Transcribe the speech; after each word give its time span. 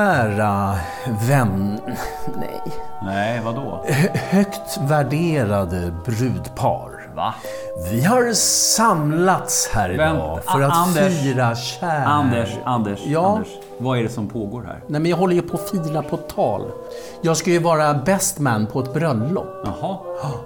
Kära 0.00 0.76
vän... 1.28 1.80
Nej. 2.36 2.60
Nej, 3.02 3.40
vadå? 3.44 3.84
Hö- 3.88 4.08
Högt 4.30 4.78
värderade 4.80 5.92
brudpar. 6.04 6.90
Va? 7.14 7.34
Vi 7.90 8.04
har 8.04 8.32
samlats 8.76 9.68
här 9.72 9.90
idag 9.90 10.06
Vänt- 10.06 10.44
för 10.44 10.60
att 10.62 10.72
Anders. 10.72 11.22
fira 11.22 11.54
kär... 11.54 12.04
Anders, 12.04 12.50
Anders, 12.64 13.00
Ja? 13.06 13.26
Anders. 13.36 13.48
Vad 13.78 13.98
är 13.98 14.02
det 14.02 14.08
som 14.08 14.28
pågår 14.28 14.62
här? 14.62 14.80
Nej, 14.86 15.00
men 15.00 15.10
jag 15.10 15.16
håller 15.16 15.34
ju 15.34 15.42
på 15.42 15.56
att 15.56 15.70
fila 15.70 16.02
på 16.02 16.16
ett 16.16 16.28
tal. 16.28 16.62
Jag 17.22 17.36
ska 17.36 17.50
ju 17.50 17.58
vara 17.58 17.94
best 17.94 18.38
man 18.38 18.66
på 18.66 18.80
ett 18.80 18.94
bröllop. 18.94 19.46
Jaha. 19.64 19.96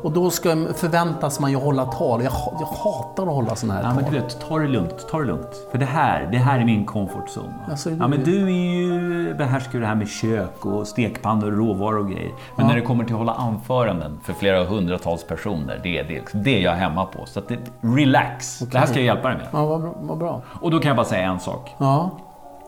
Och 0.03 0.13
då 0.13 0.31
ska, 0.31 0.49
förväntas 0.75 1.41
man 1.41 1.51
ju 1.51 1.57
hålla 1.57 1.85
tal. 1.87 2.23
Jag, 2.23 2.33
jag 2.61 2.67
hatar 2.67 3.23
att 3.23 3.29
hålla 3.35 3.57
sådana 3.57 3.75
här 3.81 3.83
Ja, 3.89 3.95
men 3.95 4.05
tal. 4.05 4.13
du 4.15 4.21
vet, 4.21 4.41
ta 4.49 4.59
det 4.59 4.69
lugnt, 4.69 5.07
ta 5.11 5.19
det 5.19 5.25
lugnt. 5.25 5.67
För 5.71 5.79
det 5.79 5.85
här, 5.87 6.29
det 6.33 6.39
här 6.39 6.61
är 6.61 6.65
min 6.65 6.87
comfort 6.87 7.29
zone. 7.37 7.55
Alltså, 7.71 7.91
ja, 7.91 8.09
men 8.09 8.25
du 8.25 8.43
är 8.47 8.51
ju, 8.51 9.35
behärskar 9.35 9.73
ju 9.75 9.81
det 9.81 9.87
här 9.87 9.95
med 9.95 10.09
kök 10.09 10.67
och 10.67 10.87
stekpannor 10.87 11.47
och 11.53 11.59
råvaror 11.59 11.99
och 11.99 12.11
grejer. 12.11 12.33
Men 12.57 12.67
när 12.67 12.75
det 12.75 12.81
kommer 12.83 13.05
till 13.05 13.15
att 13.15 13.19
hålla 13.19 13.33
anföranden 13.35 14.21
för 14.25 14.33
flera 14.33 14.65
hundratals 14.65 15.25
personer, 15.25 15.81
det 15.83 15.99
är 15.99 16.05
det, 16.05 16.41
det 16.45 16.59
är 16.59 16.63
jag 16.63 16.73
hemma 16.73 17.05
på. 17.05 17.27
Så 17.27 17.41
det, 17.49 17.59
relax. 17.81 18.59
Det 18.59 18.79
här 18.79 18.87
ska 18.87 18.97
jag 18.97 19.05
hjälpa 19.05 19.29
dig 19.29 19.37
med. 19.37 19.47
Ja, 19.53 19.67
vad 19.67 19.81
bra. 19.81 19.95
Vad 20.01 20.19
bra. 20.19 20.41
Och 20.61 20.71
då 20.71 20.79
kan 20.79 20.89
jag 20.89 20.97
bara 20.97 21.07
säga 21.07 21.29
en 21.31 21.41
sak. 21.41 21.75
Ja. 21.79 22.11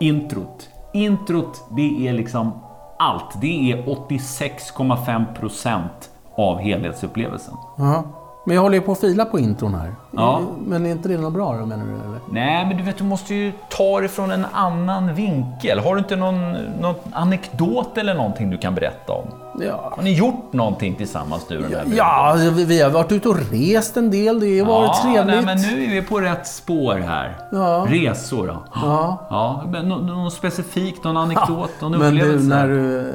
Introt. 0.02 0.68
Introt, 0.92 1.64
det 1.70 2.08
är 2.08 2.12
liksom 2.12 2.52
allt. 2.98 3.40
Det 3.40 3.72
är 3.72 3.84
86,5% 3.84 5.88
av 6.36 6.58
helhetsupplevelsen. 6.58 7.54
ja. 7.78 8.04
Men 8.44 8.54
jag 8.54 8.62
håller 8.62 8.74
ju 8.74 8.80
på 8.80 8.92
att 8.92 8.98
fila 9.00 9.24
på 9.24 9.38
intron 9.38 9.74
här. 9.74 9.94
Ja. 10.10 10.40
Men 10.66 10.86
är 10.86 10.90
inte 10.90 11.08
det 11.08 11.18
något 11.18 11.32
bra 11.32 11.56
då, 11.56 11.66
menar 11.66 11.84
du? 11.84 11.90
Eller? 11.92 12.20
Nej, 12.30 12.66
men 12.66 12.76
du 12.76 12.82
vet, 12.82 12.98
du 12.98 13.04
måste 13.04 13.34
ju 13.34 13.52
ta 13.68 14.00
det 14.00 14.08
från 14.08 14.30
en 14.30 14.46
annan 14.52 15.14
vinkel. 15.14 15.78
Har 15.78 15.94
du 15.94 15.98
inte 15.98 16.16
någon, 16.16 16.52
någon 16.80 16.94
anekdot 17.12 17.98
eller 17.98 18.14
någonting 18.14 18.50
du 18.50 18.58
kan 18.58 18.74
berätta 18.74 19.12
om? 19.12 19.24
Ja. 19.60 19.92
Har 19.96 20.02
ni 20.02 20.12
gjort 20.12 20.52
någonting 20.52 20.94
tillsammans 20.94 21.46
du 21.48 21.56
och 21.56 21.62
den 21.62 21.72
här? 21.72 21.96
Ja, 21.96 22.36
vi, 22.52 22.64
vi 22.64 22.82
har 22.82 22.90
varit 22.90 23.12
ute 23.12 23.28
och 23.28 23.36
rest 23.52 23.96
en 23.96 24.10
del. 24.10 24.40
Det 24.40 24.58
har 24.60 24.66
varit 24.66 25.02
trevligt. 25.02 25.26
Nej, 25.26 25.44
men 25.44 25.58
nu 25.62 25.84
är 25.84 25.90
vi 25.90 26.02
på 26.02 26.20
rätt 26.20 26.46
spår 26.46 26.94
här. 26.94 27.36
Ja. 27.52 27.86
Resor 27.88 28.46
då? 28.46 28.56
Ja. 28.74 29.26
Ja, 29.30 29.64
men 29.72 29.88
nå- 29.88 29.98
någon 29.98 30.30
specifikt, 30.30 31.04
någon 31.04 31.16
anekdot, 31.16 31.70
någon 31.80 31.90
Men 31.90 32.00
du, 32.00 32.06
upplevelse? 32.06 32.48
när 32.48 32.68
du, 32.68 33.12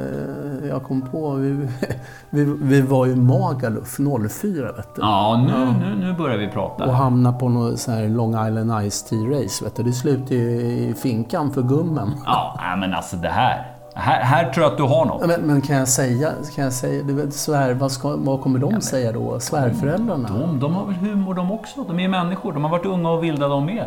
jag 0.66 0.82
kom 0.82 1.02
på, 1.02 1.30
vi, 1.30 1.68
vi, 2.30 2.44
vi 2.60 2.80
var 2.80 3.06
ju 3.06 3.16
Magaluf 3.16 3.96
04 3.98 4.72
vet 4.72 4.94
du. 4.94 5.00
Ja, 5.00 5.44
nu, 5.46 5.86
nu, 5.86 6.06
nu 6.06 6.12
börjar 6.12 6.38
vi 6.38 6.48
prata. 6.48 6.84
Och 6.84 6.92
hamnade 6.92 7.38
på 7.38 7.48
något 7.48 7.78
så 7.80 7.90
här 7.90 8.08
Long 8.08 8.46
Island 8.48 8.90
Ice 8.90 9.02
Tea 9.02 9.18
Race 9.18 9.64
vet 9.64 9.76
du. 9.76 9.82
Det 9.82 9.92
slutade 9.92 10.34
ju 10.34 10.50
i 10.60 10.94
finkan 10.94 11.50
för 11.52 11.62
gummen. 11.62 12.10
Ja, 12.26 12.76
men 12.80 12.94
alltså 12.94 13.16
det 13.16 13.28
här. 13.28 13.77
Här, 14.00 14.22
här 14.22 14.50
tror 14.50 14.64
jag 14.64 14.72
att 14.72 14.78
du 14.78 14.82
har 14.84 15.04
något. 15.04 15.26
Men, 15.26 15.40
men 15.40 15.60
kan 15.60 15.76
jag 15.76 15.88
säga, 15.88 16.32
kan 16.54 16.64
jag 16.64 16.72
säga, 16.72 17.02
du 17.02 17.14
vet, 17.14 17.34
svär, 17.34 17.74
vad, 17.74 17.92
ska, 17.92 18.16
vad 18.16 18.40
kommer 18.40 18.58
de 18.58 18.80
säga 18.80 19.12
då? 19.12 19.40
Svärföräldrarna? 19.40 20.28
De, 20.28 20.60
de 20.60 20.74
har 20.74 20.84
väl 20.86 20.94
humor 20.94 21.34
de 21.34 21.52
också? 21.52 21.84
De 21.84 21.98
är 21.98 22.02
ju 22.02 22.08
människor. 22.08 22.52
De 22.52 22.64
har 22.64 22.70
varit 22.70 22.86
unga 22.86 23.10
och 23.10 23.24
vilda 23.24 23.48
de 23.48 23.64
med. 23.66 23.84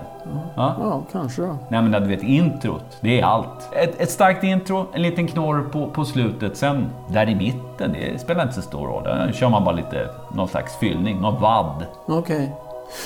Ja. 0.56 0.76
Ja, 0.80 1.02
kanske 1.12 1.42
då. 1.42 1.58
Nej 1.70 1.82
men 1.82 1.92
du 1.92 2.08
vet, 2.08 2.24
introt, 2.24 2.98
det 3.02 3.20
är 3.20 3.26
allt. 3.26 3.70
Ett, 3.72 4.02
ett 4.02 4.12
starkt 4.12 4.44
intro, 4.44 4.86
en 4.94 5.02
liten 5.02 5.28
knorr 5.28 5.70
på, 5.72 5.90
på 5.90 6.06
slutet. 6.06 6.58
Sen 6.58 6.86
där 7.08 7.30
i 7.30 7.36
mitten, 7.36 7.94
det 7.94 8.22
spelar 8.22 8.44
inte 8.44 8.56
så 8.56 8.62
stor 8.62 8.88
roll. 8.88 9.04
Där 9.04 9.32
kör 9.34 9.50
man 9.50 9.64
bara 9.64 9.76
lite, 9.76 10.08
någon 10.34 10.48
slags 10.48 10.76
fyllning, 10.76 11.22
någon 11.22 11.42
vadd. 11.42 11.86
Okej. 12.06 12.52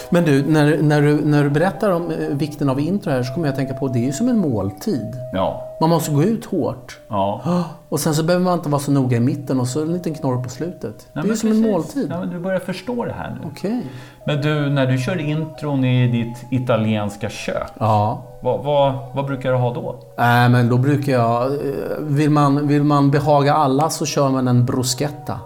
Men 0.09 0.23
du 0.25 0.43
när, 0.47 0.77
när 0.81 1.01
du, 1.01 1.25
när 1.25 1.43
du 1.43 1.49
berättar 1.49 1.89
om 1.91 2.11
eh, 2.11 2.17
vikten 2.17 2.69
av 2.69 2.79
intro 2.79 3.11
här 3.11 3.23
så 3.23 3.33
kommer 3.33 3.47
jag 3.47 3.51
att 3.53 3.57
tänka 3.59 3.73
på, 3.73 3.87
det 3.87 3.99
är 3.99 4.03
ju 4.05 4.11
som 4.13 4.29
en 4.29 4.37
måltid. 4.39 5.05
Ja, 5.33 5.61
Man 5.81 5.89
måste 5.89 6.11
gå 6.11 6.23
ut 6.23 6.45
hårt. 6.45 6.99
ja. 7.07 7.41
Och 7.89 7.99
sen 7.99 8.15
så 8.15 8.23
behöver 8.23 8.45
man 8.45 8.53
inte 8.53 8.69
vara 8.69 8.81
så 8.81 8.91
noga 8.91 9.17
i 9.17 9.19
mitten 9.19 9.59
och 9.59 9.67
så 9.67 9.81
en 9.81 9.93
liten 9.93 10.13
knorr 10.15 10.43
på 10.43 10.49
slutet. 10.49 11.07
det 11.13 11.19
är 11.19 11.23
ju 11.23 11.35
som 11.35 11.49
en 11.49 11.55
precis. 11.55 11.71
måltid. 11.71 12.07
Ja, 12.11 12.19
men 12.19 12.29
du 12.29 12.39
börjar 12.39 12.59
förstå 12.59 13.05
det 13.05 13.13
här 13.13 13.37
nu. 13.41 13.49
Okej. 13.51 13.81
Men 14.25 14.41
du, 14.41 14.69
när 14.69 14.87
du 14.87 14.97
kör 14.97 15.19
intron 15.19 15.83
i 15.85 16.07
ditt 16.11 16.45
italienska 16.61 17.29
kök, 17.29 17.71
Ja. 17.79 18.23
vad, 18.41 18.63
vad, 18.63 18.93
vad 19.13 19.25
brukar 19.25 19.51
du 19.51 19.57
ha 19.57 19.73
då? 19.73 19.95
Nej, 20.17 20.49
men 20.49 20.69
då 20.69 20.77
brukar 20.77 21.11
jag... 21.13 21.43
eh, 21.45 21.51
Vill 21.99 22.29
man, 22.29 22.67
vill 22.67 22.83
man 22.83 23.11
behaga 23.11 23.53
alla 23.53 23.89
så 23.89 24.05
kör 24.05 24.29
man 24.29 24.47
en 24.47 24.65
bruschetta. 24.65 25.39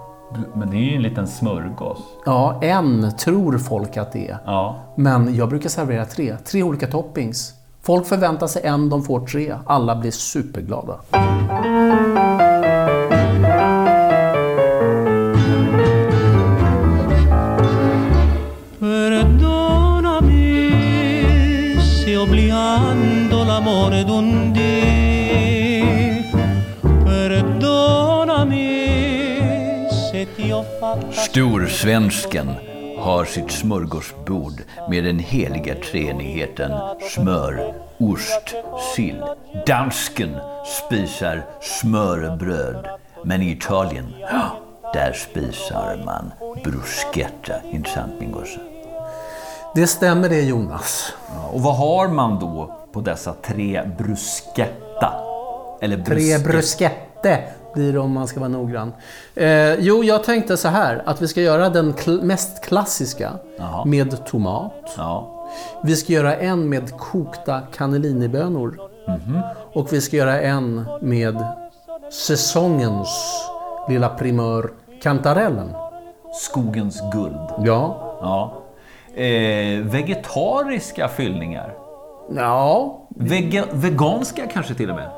Men 0.54 0.70
det 0.70 0.78
är 0.78 0.90
ju 0.90 0.96
en 0.96 1.02
liten 1.02 1.28
smörgås. 1.28 1.98
Ja, 2.26 2.60
en 2.64 3.18
tror 3.18 3.58
folk 3.58 3.98
att 3.98 4.12
det 4.12 4.30
är. 4.30 4.38
Ja. 4.46 4.76
Men 4.96 5.36
jag 5.36 5.50
brukar 5.50 5.70
servera 5.70 6.06
tre. 6.06 6.38
Tre 6.38 6.64
olika 6.64 6.88
toppings. 6.88 7.54
Folk 7.82 8.06
förväntar 8.08 8.48
sig 8.48 8.62
en, 8.66 8.90
de 8.90 9.04
får 9.04 9.20
tre. 9.20 9.56
Alla 9.66 9.96
blir 9.96 10.12
superglada. 10.12 10.96
Perdonami 18.80 20.60
se 22.06 22.16
l'amore 23.46 24.04
d'un 24.04 24.49
Storsvensken 31.12 32.50
har 32.98 33.26
sitt 33.26 33.52
smörgåsbord 33.52 34.62
med 34.90 35.04
den 35.04 35.20
heliga 35.20 35.76
treenigheten 35.76 36.72
smör, 37.12 37.74
ost, 37.98 38.56
sill. 38.96 39.24
Dansken 39.68 40.38
spisar 40.66 41.46
smörbröd. 41.62 42.88
Men 43.24 43.42
i 43.42 43.52
Italien, 43.52 44.14
där 44.94 45.14
spisar 45.14 46.02
man 46.06 46.32
bruschetta. 46.64 47.54
Inte 47.72 47.90
sant 47.90 48.14
min 48.20 48.32
gosse? 48.32 48.60
Det 49.76 49.88
stämmer 49.88 50.30
det 50.30 50.42
Jonas. 50.42 51.14
Och 51.52 51.62
vad 51.62 51.76
har 51.76 52.08
man 52.08 52.40
då 52.40 52.80
på 52.94 53.02
dessa 53.02 53.34
tre 53.34 53.90
bruschetta? 53.98 55.14
Eller 55.82 55.98
Tre 55.98 56.06
bruschetta? 56.16 56.50
bruschette 56.50 57.44
blir 57.74 57.94
det 57.94 58.00
om 58.00 58.12
man 58.12 58.28
ska 58.28 58.40
vara 58.40 58.50
noggrann. 58.50 58.94
Eh, 59.36 59.74
jo, 59.80 60.04
jag 60.04 60.24
tänkte 60.24 60.58
så 60.58 60.68
här 60.68 61.04
att 61.06 61.22
vi 61.22 61.28
ska 61.28 61.42
göra 61.42 61.70
den 61.70 61.94
kl- 61.94 62.22
mest 62.24 62.64
klassiska 62.66 63.32
Jaha. 63.58 63.86
med 63.86 64.26
tomat. 64.26 64.94
Ja. 64.98 65.46
Vi 65.84 65.96
ska 65.96 66.14
göra 66.14 66.36
en 66.36 66.70
med 66.70 66.98
kokta 66.98 67.62
cannellinibönor. 67.76 68.80
Och 69.74 69.94
vi 69.94 70.02
ska 70.02 70.18
göra 70.18 70.42
en 70.42 70.86
med 71.02 71.44
säsongens 72.12 73.44
lilla 73.90 74.10
primör, 74.10 74.72
kantarellen. 75.02 75.70
Skogens 76.34 77.02
guld. 77.14 77.50
Ja. 77.66 77.98
Ja. 78.22 78.54
Eh, 79.24 79.80
vegetariska 79.84 81.08
fyllningar. 81.08 81.74
Ja, 82.36 83.00
Vega, 83.10 83.64
veganska 83.72 84.48
kanske 84.54 84.74
till 84.74 84.90
och 84.90 84.96
med. 84.96 85.10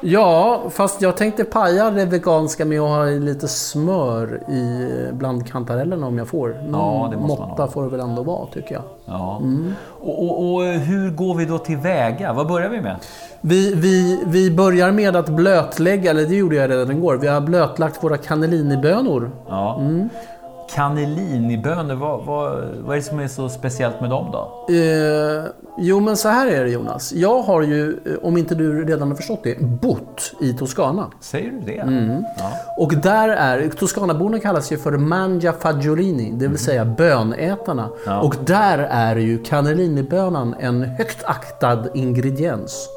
Ja, 0.00 0.62
fast 0.70 1.02
jag 1.02 1.16
tänkte 1.16 1.44
paja 1.44 1.90
det 1.90 2.04
veganska 2.04 2.64
med 2.64 2.80
att 2.80 2.88
ha 2.88 3.04
lite 3.04 3.48
smör 3.48 4.40
i 4.50 4.88
bland 5.12 5.46
kantarellerna 5.46 6.06
om 6.06 6.18
jag 6.18 6.28
får. 6.28 6.48
Någon 6.48 7.02
Ja, 7.02 7.08
det 7.10 7.16
måste 7.16 7.40
man 7.40 7.48
måtta 7.50 7.62
ha. 7.62 7.70
får 7.70 7.82
det 7.82 7.88
väl 7.88 8.00
ändå 8.00 8.22
vara 8.22 8.46
tycker 8.46 8.74
jag. 8.74 8.82
Ja. 9.04 9.42
Och, 10.00 10.22
och, 10.24 10.54
och 10.54 10.62
hur 10.64 11.10
går 11.10 11.34
vi 11.34 11.44
då 11.44 11.58
tillväga? 11.58 12.32
Vad 12.32 12.46
börjar 12.48 12.68
vi 12.68 12.80
med? 12.80 12.96
Vi, 13.40 13.74
vi, 13.74 14.20
vi 14.26 14.50
börjar 14.50 14.92
med 14.92 15.16
att 15.16 15.28
blötlägga, 15.28 16.10
eller 16.10 16.26
det 16.26 16.34
gjorde 16.34 16.56
jag 16.56 16.70
redan 16.70 16.90
igår. 16.90 17.16
Vi 17.16 17.26
har 17.26 17.40
blötlagt 17.40 18.04
våra 18.04 18.16
cannellinibönor. 18.16 19.30
Ja. 19.48 19.80
Cannellinibönor, 20.74 21.94
vad, 21.94 22.24
vad, 22.24 22.64
vad 22.80 22.96
är 22.96 23.00
det 23.00 23.02
som 23.02 23.20
är 23.20 23.28
så 23.28 23.48
speciellt 23.48 24.00
med 24.00 24.10
dem 24.10 24.30
då? 24.32 24.66
Eh, 24.74 25.44
jo, 25.78 26.00
men 26.00 26.16
så 26.16 26.28
här 26.28 26.46
är 26.46 26.64
det 26.64 26.70
Jonas. 26.70 27.12
Jag 27.12 27.42
har 27.42 27.62
ju, 27.62 27.90
eh, 27.90 28.12
om 28.22 28.36
inte 28.36 28.54
du 28.54 28.84
redan 28.84 29.08
har 29.08 29.16
förstått 29.16 29.40
det, 29.42 29.60
bott 29.60 30.32
i 30.40 30.52
Toscana. 30.52 31.06
Säger 31.20 31.50
du 31.50 31.60
det? 31.60 31.84
Ja. 32.38 32.50
Och 32.76 32.94
där 32.94 33.28
är, 33.28 33.68
Toscanaborna 33.68 34.38
kallas 34.38 34.72
ju 34.72 34.78
för 34.78 34.92
mangia 34.92 35.52
fagiolini, 35.52 36.32
det 36.34 36.48
vill 36.48 36.58
säga 36.58 36.84
bönätarna. 36.84 37.88
Och 38.22 38.34
där 38.46 38.78
är 38.78 39.16
ju 39.16 39.38
cannellinibönan 39.42 40.54
en 40.60 40.82
högt 40.82 41.24
aktad 41.24 41.84
ingrediens. 41.94 42.88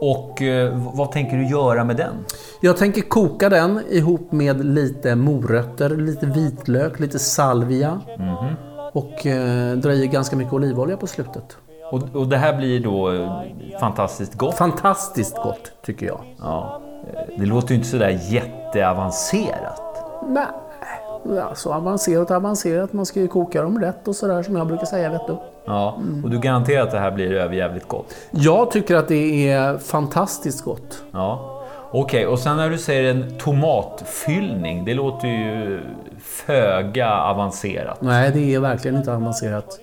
Och 0.00 0.42
eh, 0.42 0.90
vad 0.94 1.12
tänker 1.12 1.36
du 1.36 1.46
göra 1.46 1.84
med 1.84 1.96
den? 1.96 2.14
Jag 2.60 2.76
tänker 2.76 3.02
koka 3.02 3.48
den 3.48 3.80
ihop 3.88 4.32
med 4.32 4.64
lite 4.64 5.14
morötter, 5.14 5.90
lite 5.90 6.26
vitlök, 6.26 7.00
lite 7.00 7.18
salvia. 7.18 8.00
Och 8.92 9.26
eh, 9.26 9.76
dra 9.76 9.92
i 9.92 10.06
ganska 10.06 10.36
mycket 10.36 10.52
olivolja 10.52 10.96
på 10.96 11.06
slutet. 11.06 11.56
Och, 11.90 12.02
och 12.14 12.28
det 12.28 12.36
här 12.36 12.56
blir 12.56 12.80
då 12.80 13.12
eh, 13.12 13.78
fantastiskt 13.80 14.34
gott. 14.34 14.54
Fantastiskt 14.54 15.36
gott, 15.36 15.72
tycker 15.82 16.06
jag. 16.06 16.20
Ja. 16.38 16.82
Det 17.38 17.46
låter 17.46 17.68
ju 17.68 17.74
inte 17.74 17.88
sådär 17.88 18.18
jätteavancerat. 18.28 19.82
Nej. 20.28 20.46
så 21.54 21.72
avancerat 21.72 22.30
och 22.30 22.36
avancerat. 22.36 22.92
Man 22.92 23.06
ska 23.06 23.20
ju 23.20 23.28
koka 23.28 23.62
dem 23.62 23.80
rätt 23.80 24.08
och 24.08 24.16
sådär 24.16 24.42
som 24.42 24.56
jag 24.56 24.66
brukar 24.66 24.86
säga. 24.86 25.10
Vet 25.10 25.26
du. 25.26 25.36
Ja, 25.64 25.98
och 26.24 26.30
du 26.30 26.38
garanterar 26.38 26.82
att 26.82 26.90
det 26.90 26.98
här 26.98 27.10
blir 27.10 27.32
överjävligt 27.32 27.88
gott? 27.88 28.14
Jag 28.30 28.70
tycker 28.70 28.96
att 28.96 29.08
det 29.08 29.48
är 29.48 29.78
fantastiskt 29.78 30.64
gott. 30.64 31.02
Ja. 31.12 31.56
Okej, 31.92 32.26
och 32.26 32.38
sen 32.38 32.56
när 32.56 32.70
du 32.70 32.78
säger 32.78 33.10
en 33.10 33.38
tomatfyllning, 33.38 34.84
det 34.84 34.94
låter 34.94 35.28
ju 35.28 35.80
föga 36.20 37.10
avancerat. 37.10 38.02
Nej, 38.02 38.30
det 38.34 38.54
är 38.54 38.60
verkligen 38.60 38.96
inte 38.96 39.14
avancerat. 39.14 39.80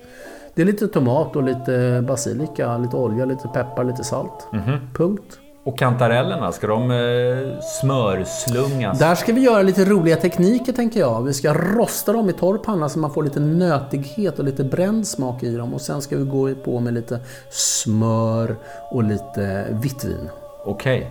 Det 0.54 0.62
är 0.62 0.66
lite 0.66 0.88
tomat 0.88 1.36
och 1.36 1.42
lite 1.42 2.04
basilika, 2.08 2.78
lite 2.78 2.96
olja, 2.96 3.24
lite 3.24 3.48
peppar, 3.48 3.84
lite 3.84 4.04
salt. 4.04 4.48
Punkt. 4.94 5.38
Och 5.68 5.78
kantarellerna, 5.78 6.52
ska 6.52 6.66
de 6.66 6.90
eh, 6.90 7.60
smörslungas? 7.80 8.98
Där 8.98 9.14
ska 9.14 9.32
vi 9.32 9.40
göra 9.40 9.62
lite 9.62 9.84
roliga 9.84 10.16
tekniker 10.16 10.72
tänker 10.72 11.00
jag. 11.00 11.22
Vi 11.22 11.34
ska 11.34 11.54
rosta 11.54 12.12
dem 12.12 12.30
i 12.30 12.32
torr 12.32 12.58
panna 12.58 12.88
så 12.88 12.98
man 12.98 13.14
får 13.14 13.22
lite 13.22 13.40
nötighet 13.40 14.38
och 14.38 14.44
lite 14.44 14.64
bränd 14.64 15.06
smak 15.06 15.42
i 15.42 15.56
dem. 15.56 15.74
Och 15.74 15.80
sen 15.80 16.02
ska 16.02 16.16
vi 16.16 16.24
gå 16.24 16.54
på 16.54 16.80
med 16.80 16.94
lite 16.94 17.20
smör 17.50 18.56
och 18.90 19.02
lite 19.02 19.66
vitt 19.82 20.04
vin. 20.04 20.28
Okej. 20.64 21.10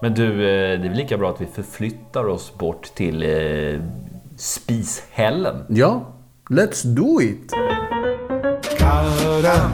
Men 0.00 0.14
du, 0.14 0.26
eh, 0.32 0.80
det 0.80 0.86
är 0.86 0.88
väl 0.88 0.92
lika 0.92 1.18
bra 1.18 1.30
att 1.30 1.40
vi 1.40 1.46
förflyttar 1.46 2.28
oss 2.28 2.52
bort 2.58 2.94
till 2.94 3.22
eh, 3.22 3.80
spishällen? 4.36 5.64
Ja, 5.68 6.06
let's 6.50 6.86
do 6.86 7.20
it! 7.22 7.52
Cara, 8.78 9.70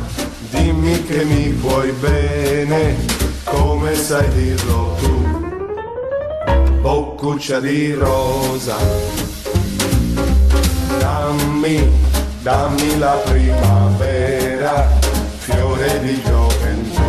dimmi 0.52 0.94
che 0.94 1.24
mi 1.24 1.52
vuoi 1.52 1.92
bene, 2.02 2.94
come 3.60 3.94
sai 3.94 4.28
dirlo 4.28 4.96
tu. 5.00 5.14
Boccuccia 6.80 7.60
di 7.60 7.94
rosa, 7.94 8.76
dammi, 10.98 11.88
dammi 12.42 12.98
la 12.98 13.16
primavera, 13.24 14.86
fiore 15.38 16.00
di 16.00 16.22
gioventù. 16.22 17.02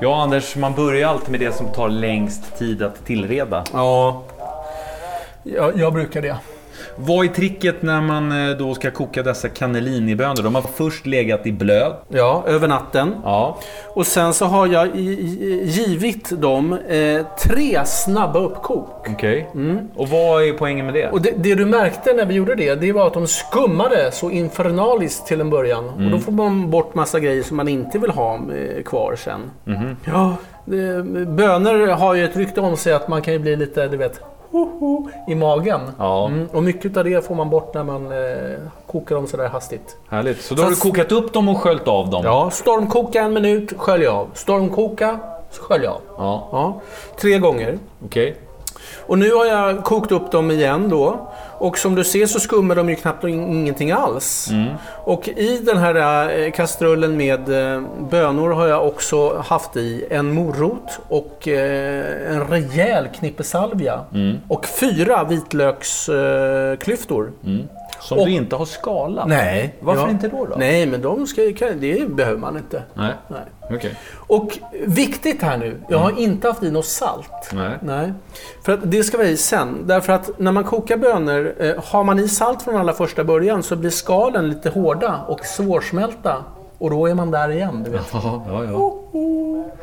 Ja, 0.00 0.22
Anders, 0.22 0.56
man 0.56 0.74
börjar 0.74 1.08
alltid 1.08 1.30
med 1.30 1.40
det 1.40 1.52
som 1.52 1.72
tar 1.72 1.88
längst 1.88 2.58
tid 2.58 2.82
att 2.82 3.04
tillreda. 3.04 3.64
Ja, 3.72 4.22
jag, 5.42 5.78
jag 5.78 5.92
brukar 5.92 6.22
det. 6.22 6.36
Vad 6.96 7.26
är 7.26 7.28
tricket 7.28 7.82
när 7.82 8.00
man 8.00 8.48
eh, 8.48 8.56
då 8.56 8.74
ska 8.74 8.90
koka 8.90 9.22
dessa 9.22 9.48
cannellinibönor? 9.48 10.42
De 10.42 10.54
har 10.54 10.62
först 10.62 11.06
legat 11.06 11.46
i 11.46 11.52
blöd. 11.52 11.92
Ja, 12.08 12.44
över 12.46 12.68
natten. 12.68 13.14
Ja. 13.24 13.58
Och 13.94 14.06
sen 14.06 14.34
så 14.34 14.44
har 14.44 14.66
jag 14.66 14.96
givit 15.62 16.40
dem 16.40 16.72
eh, 16.88 17.26
tre 17.38 17.84
snabba 17.86 18.38
uppkok. 18.38 19.06
Okej. 19.08 19.48
Och 19.94 20.08
vad 20.08 20.42
är 20.42 20.52
poängen 20.52 20.86
med 20.86 20.94
det? 20.94 21.08
Och 21.08 21.22
det, 21.22 21.32
det 21.36 21.54
du 21.54 21.66
märkte 21.66 22.12
när 22.12 22.26
vi 22.26 22.34
gjorde 22.34 22.54
det, 22.54 22.74
det 22.74 22.92
var 22.92 23.06
att 23.06 23.14
de 23.14 23.26
skummade 23.26 24.10
så 24.12 24.30
infernaliskt 24.30 25.26
till 25.26 25.40
en 25.40 25.50
början. 25.50 25.88
Och 25.88 26.10
då 26.10 26.18
får 26.18 26.32
man 26.32 26.70
bort 26.70 26.94
massa 26.94 27.20
grejer 27.20 27.42
som 27.42 27.56
man 27.56 27.68
inte 27.68 27.98
vill 27.98 28.10
ha 28.10 28.34
eh, 28.34 28.82
kvar 28.82 29.16
sen. 29.16 29.40
Ja, 30.04 30.36
det, 30.64 31.02
bönor 31.26 31.86
har 31.86 32.14
ju 32.14 32.24
ett 32.24 32.36
rykte 32.36 32.60
om 32.60 32.76
sig 32.76 32.92
att 32.92 33.08
man 33.08 33.22
kan 33.22 33.34
ju 33.34 33.38
bli 33.38 33.56
lite, 33.56 33.88
du 33.88 33.96
vet, 33.96 34.20
ho, 34.50 34.68
ho, 34.78 35.08
i 35.28 35.34
magen. 35.34 35.80
Ja. 35.98 36.26
Mm, 36.26 36.48
och 36.52 36.62
mycket 36.62 36.96
av 36.96 37.04
det 37.04 37.26
får 37.26 37.34
man 37.34 37.50
bort 37.50 37.74
när 37.74 37.84
man 37.84 38.06
eh, 38.12 38.58
kokar 38.86 39.14
dem 39.14 39.26
sådär 39.26 39.48
hastigt. 39.48 39.96
Härligt. 40.08 40.42
Så 40.42 40.54
då 40.54 40.62
har 40.62 40.70
du 40.70 40.76
kokat 40.76 41.12
upp 41.12 41.32
dem 41.32 41.48
och 41.48 41.58
sköljt 41.58 41.88
av 41.88 42.10
dem? 42.10 42.24
Ja, 42.24 42.50
stormkoka 42.50 43.22
en 43.22 43.32
minut, 43.32 43.72
skölj 43.76 44.06
av. 44.06 44.28
Stormkoka, 44.34 45.18
skölj 45.58 45.86
av. 45.86 46.00
Ja. 46.18 46.48
Ja, 46.52 46.80
tre 47.20 47.38
gånger. 47.38 47.78
Okej. 48.04 48.36
Och 49.06 49.18
nu 49.18 49.34
har 49.34 49.46
jag 49.46 49.84
kokt 49.84 50.12
upp 50.12 50.30
dem 50.30 50.50
igen 50.50 50.88
då. 50.88 51.28
Och 51.60 51.78
som 51.78 51.94
du 51.94 52.04
ser 52.04 52.26
så 52.26 52.40
skummar 52.40 52.74
de 52.74 52.88
ju 52.88 52.96
knappt 52.96 53.24
in- 53.24 53.52
ingenting 53.52 53.90
alls. 53.92 54.50
Och 55.04 55.28
i 55.28 55.58
den 55.58 55.76
här 55.78 55.94
eh, 56.38 56.50
kastrullen 56.50 57.16
med 57.16 57.74
eh, 57.74 57.82
bönor 58.10 58.50
har 58.50 58.66
jag 58.66 58.86
också 58.86 59.38
haft 59.38 59.76
i 59.76 60.04
en 60.10 60.32
morot 60.34 61.00
och 61.08 61.48
eh, 61.48 62.32
en 62.34 62.44
rejäl 62.46 63.08
knippe 63.18 63.42
salvia. 63.44 64.00
Och 64.48 64.66
fyra 64.66 65.24
vitlöksklyftor. 65.24 66.76
Klyftor. 66.76 67.32
Som 68.00 68.18
Och- 68.18 68.26
du 68.26 68.32
inte 68.32 68.56
har 68.56 68.64
skalat? 68.64 69.28
Nej. 69.28 69.74
Varför 69.80 70.02
ja. 70.02 70.10
inte 70.10 70.28
då? 70.28 70.44
då? 70.44 70.56
Nej, 70.58 70.86
men 70.86 71.02
de 71.02 71.26
ska, 71.26 71.42
det 71.42 72.08
behöver 72.10 72.38
man 72.38 72.56
inte. 72.56 72.82
Nej. 72.94 73.14
Nej. 73.28 73.40
Okej. 73.70 73.94
Och 74.14 74.58
viktigt 74.86 75.42
här 75.42 75.58
nu, 75.58 75.80
jag 75.88 75.98
har 75.98 76.18
inte 76.20 76.48
haft 76.48 76.62
i 76.62 76.70
något 76.70 76.86
salt. 76.86 77.50
Nej. 77.52 77.78
Nej. 77.82 78.12
För 78.64 78.72
att 78.72 78.80
det 78.82 79.04
ska 79.04 79.18
vi 79.18 79.24
ha 79.24 79.30
i 79.30 79.36
sen. 79.36 79.86
Därför 79.86 80.12
att 80.12 80.38
när 80.38 80.52
man 80.52 80.64
kokar 80.64 80.96
bönor, 80.96 81.54
eh, 81.58 81.74
har 81.84 82.04
man 82.04 82.18
i 82.18 82.28
salt 82.28 82.62
från 82.62 82.76
allra 82.76 82.92
första 82.92 83.24
början 83.24 83.62
så 83.62 83.76
blir 83.76 83.90
skalen 83.90 84.48
lite 84.48 84.70
hårda 84.70 85.20
och 85.28 85.44
svårsmälta. 85.46 86.44
Och 86.78 86.90
då 86.90 87.06
är 87.06 87.14
man 87.14 87.30
där 87.30 87.50
igen, 87.50 87.82
du 87.84 87.90
vet. 87.90 88.10
Ja, 88.12 88.44
ja, 88.48 88.64
ja. 88.64 88.94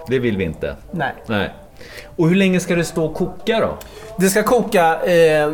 Det 0.07 0.19
vill 0.19 0.37
vi 0.37 0.43
inte. 0.43 0.75
Nej. 0.91 1.13
Nej. 1.27 1.53
Och 2.15 2.29
hur 2.29 2.35
länge 2.35 2.59
ska 2.59 2.75
det 2.75 2.83
stå 2.83 3.05
och 3.05 3.13
koka 3.13 3.59
då? 3.59 3.69
Det 4.19 4.29
ska 4.29 4.43
koka 4.43 5.03
eh, 5.03 5.49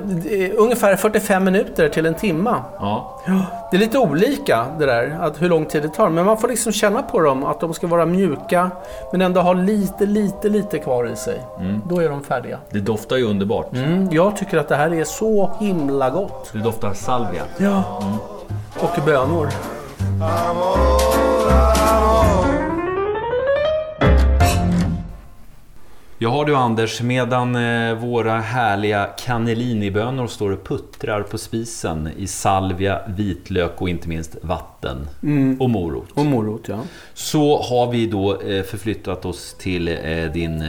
ungefär 0.57 0.95
45 0.95 1.43
minuter 1.43 1.89
till 1.89 2.05
en 2.05 2.13
timma. 2.13 2.63
Ja. 2.79 3.21
Det 3.71 3.77
är 3.77 3.79
lite 3.79 3.97
olika 3.97 4.65
det 4.79 4.85
där, 4.85 5.17
att 5.21 5.41
hur 5.41 5.49
lång 5.49 5.65
tid 5.65 5.81
det 5.81 5.89
tar. 5.89 6.09
Men 6.09 6.25
man 6.25 6.37
får 6.37 6.47
liksom 6.47 6.71
känna 6.71 7.01
på 7.01 7.19
dem, 7.19 7.43
att 7.43 7.59
de 7.59 7.73
ska 7.73 7.87
vara 7.87 8.05
mjuka 8.05 8.71
men 9.11 9.21
ändå 9.21 9.41
ha 9.41 9.53
lite, 9.53 10.05
lite, 10.05 10.49
lite 10.49 10.79
kvar 10.79 11.09
i 11.13 11.15
sig. 11.15 11.41
Då 11.89 11.99
är 11.99 12.09
de 12.09 12.23
färdiga. 12.23 12.59
Det 12.69 12.79
doftar 12.79 13.17
ju 13.17 13.23
underbart. 13.23 13.73
Mm, 13.73 14.07
jag 14.11 14.37
tycker 14.37 14.57
att 14.57 14.69
det 14.69 14.75
här 14.75 14.93
är 14.93 15.03
så 15.03 15.51
himla 15.59 16.09
gott. 16.09 16.49
Det 16.53 16.59
doftar 16.59 16.93
salvia. 16.93 17.43
Ja. 17.57 18.03
Och 18.79 19.05
bönor. 19.05 19.47
Jag 20.19 22.52
har 26.29 26.45
du 26.45 26.55
Anders, 26.55 27.01
medan 27.01 27.55
eh, 27.55 27.95
våra 27.95 28.39
härliga 28.39 29.05
cannellinibönor 29.05 30.27
står 30.27 30.51
och 30.51 30.63
puttrar 30.63 31.21
på 31.21 31.37
spisen 31.37 32.09
i 32.17 32.27
salvia, 32.27 33.01
vitlök 33.07 33.81
och 33.81 33.89
inte 33.89 34.09
minst 34.09 34.35
vatten 34.41 35.07
och 35.59 35.69
morot. 35.69 36.09
Och 36.13 36.25
morot, 36.25 36.61
ja. 36.67 36.79
Så 37.13 37.61
har 37.61 37.91
vi 37.91 38.07
då 38.07 38.41
eh, 38.41 38.63
förflyttat 38.63 39.25
oss 39.25 39.55
till 39.59 39.87
eh, 39.87 40.31
din 40.33 40.63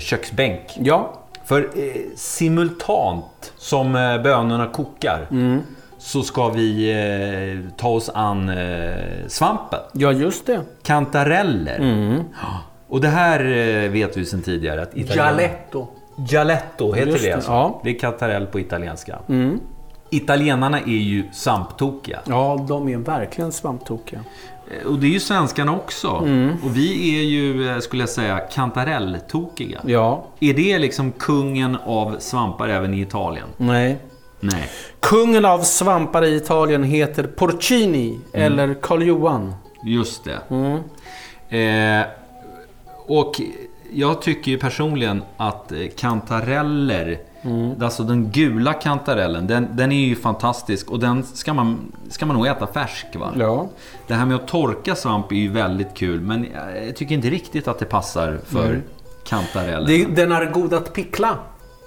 köksbänk. 0.00 0.60
Ja. 0.76 1.20
För 1.44 1.68
simultant 2.16 3.52
som 3.56 3.92
bönorna 4.24 4.66
kokar 4.66 5.26
så 5.98 6.22
ska 6.22 6.48
vi 6.48 7.62
ta 7.76 7.88
oss 7.88 8.10
an 8.14 8.50
svampen. 9.28 9.80
Ja, 9.92 10.12
just 10.12 10.46
det. 10.46 10.60
Kantareller. 10.82 11.78
Ja. 12.42 12.60
Och 12.88 13.00
det 13.00 13.08
här 13.08 13.40
eh, 13.40 13.90
vet 13.90 14.16
vi 14.16 14.24
sedan 14.24 14.42
tidigare 14.42 14.82
att 14.82 14.94
italien- 14.94 15.14
Gialetto. 15.16 15.86
Gialetto 16.28 16.92
heter 16.92 17.10
Just 17.10 17.22
det 17.24 17.28
det, 17.30 17.34
alltså. 17.34 17.50
ja. 17.50 17.66
Mm. 17.66 17.78
Det 17.84 17.90
är 17.90 17.98
kantarell 17.98 18.46
på 18.46 18.60
italienska. 18.60 19.18
Italienarna 20.10 20.80
är 20.80 20.86
ju 20.86 21.24
svamptokiga. 21.32 22.18
Ja, 22.24 22.64
de 22.68 22.88
är 22.88 22.96
verkligen 22.96 23.52
svamptokiga. 23.52 24.20
Eh, 24.70 24.86
Och 24.86 24.98
det 24.98 25.06
är 25.06 25.10
ju 25.10 25.20
svenskarna 25.20 25.72
också. 25.76 26.08
Och 26.64 26.76
vi 26.76 27.18
är 27.18 27.22
ju, 27.22 27.68
eh, 27.70 27.78
skulle 27.78 28.02
jag 28.02 28.08
säga, 28.08 28.38
kantarelltokiga. 28.38 29.80
Ja. 29.86 30.24
Är 30.40 30.54
det 30.54 30.78
liksom 30.78 31.12
kungen 31.12 31.76
av 31.86 32.16
svampar 32.18 32.68
även 32.68 32.94
i 32.94 33.00
Italien? 33.00 33.46
Nej. 33.56 33.98
Nej. 34.40 34.68
Kungen 35.00 35.44
av 35.44 35.58
svampar 35.58 36.24
i 36.24 36.34
Italien 36.36 36.82
heter 36.84 37.22
Porcini 37.24 38.18
eller 38.32 38.74
Karl 38.74 39.02
Johan. 39.02 39.54
Just 39.84 40.24
det. 40.24 40.38
Eh, 41.58 42.06
och 43.06 43.40
jag 43.92 44.22
tycker 44.22 44.50
ju 44.50 44.58
personligen 44.58 45.22
att 45.36 45.72
eh, 45.72 45.78
kantareller, 45.96 47.18
alltså 47.80 48.02
den 48.02 48.30
gula 48.30 48.72
kantarellen, 48.72 49.46
den, 49.46 49.68
den 49.72 49.92
är 49.92 50.06
ju 50.06 50.16
fantastisk 50.16 50.90
och 50.90 51.00
den 51.00 51.22
ska 51.22 51.54
man, 51.54 51.92
ska 52.08 52.26
man 52.26 52.36
nog 52.36 52.46
äta 52.46 52.66
färsk. 52.66 53.06
Va? 53.16 53.32
Ja. 53.38 53.68
Det 54.06 54.14
här 54.14 54.26
med 54.26 54.36
att 54.36 54.48
torka 54.48 54.94
svamp 54.94 55.32
är 55.32 55.36
ju 55.36 55.48
väldigt 55.48 55.94
kul, 55.94 56.20
men 56.20 56.46
jag 56.86 56.96
tycker 56.96 57.14
inte 57.14 57.30
riktigt 57.30 57.68
att 57.68 57.78
det 57.78 57.84
passar 57.84 58.38
för 58.44 58.82
kantarellen. 59.24 59.86
Det, 59.86 60.04
den 60.04 60.32
är 60.32 60.50
god 60.50 60.74
att 60.74 60.92
pickla. 60.92 61.38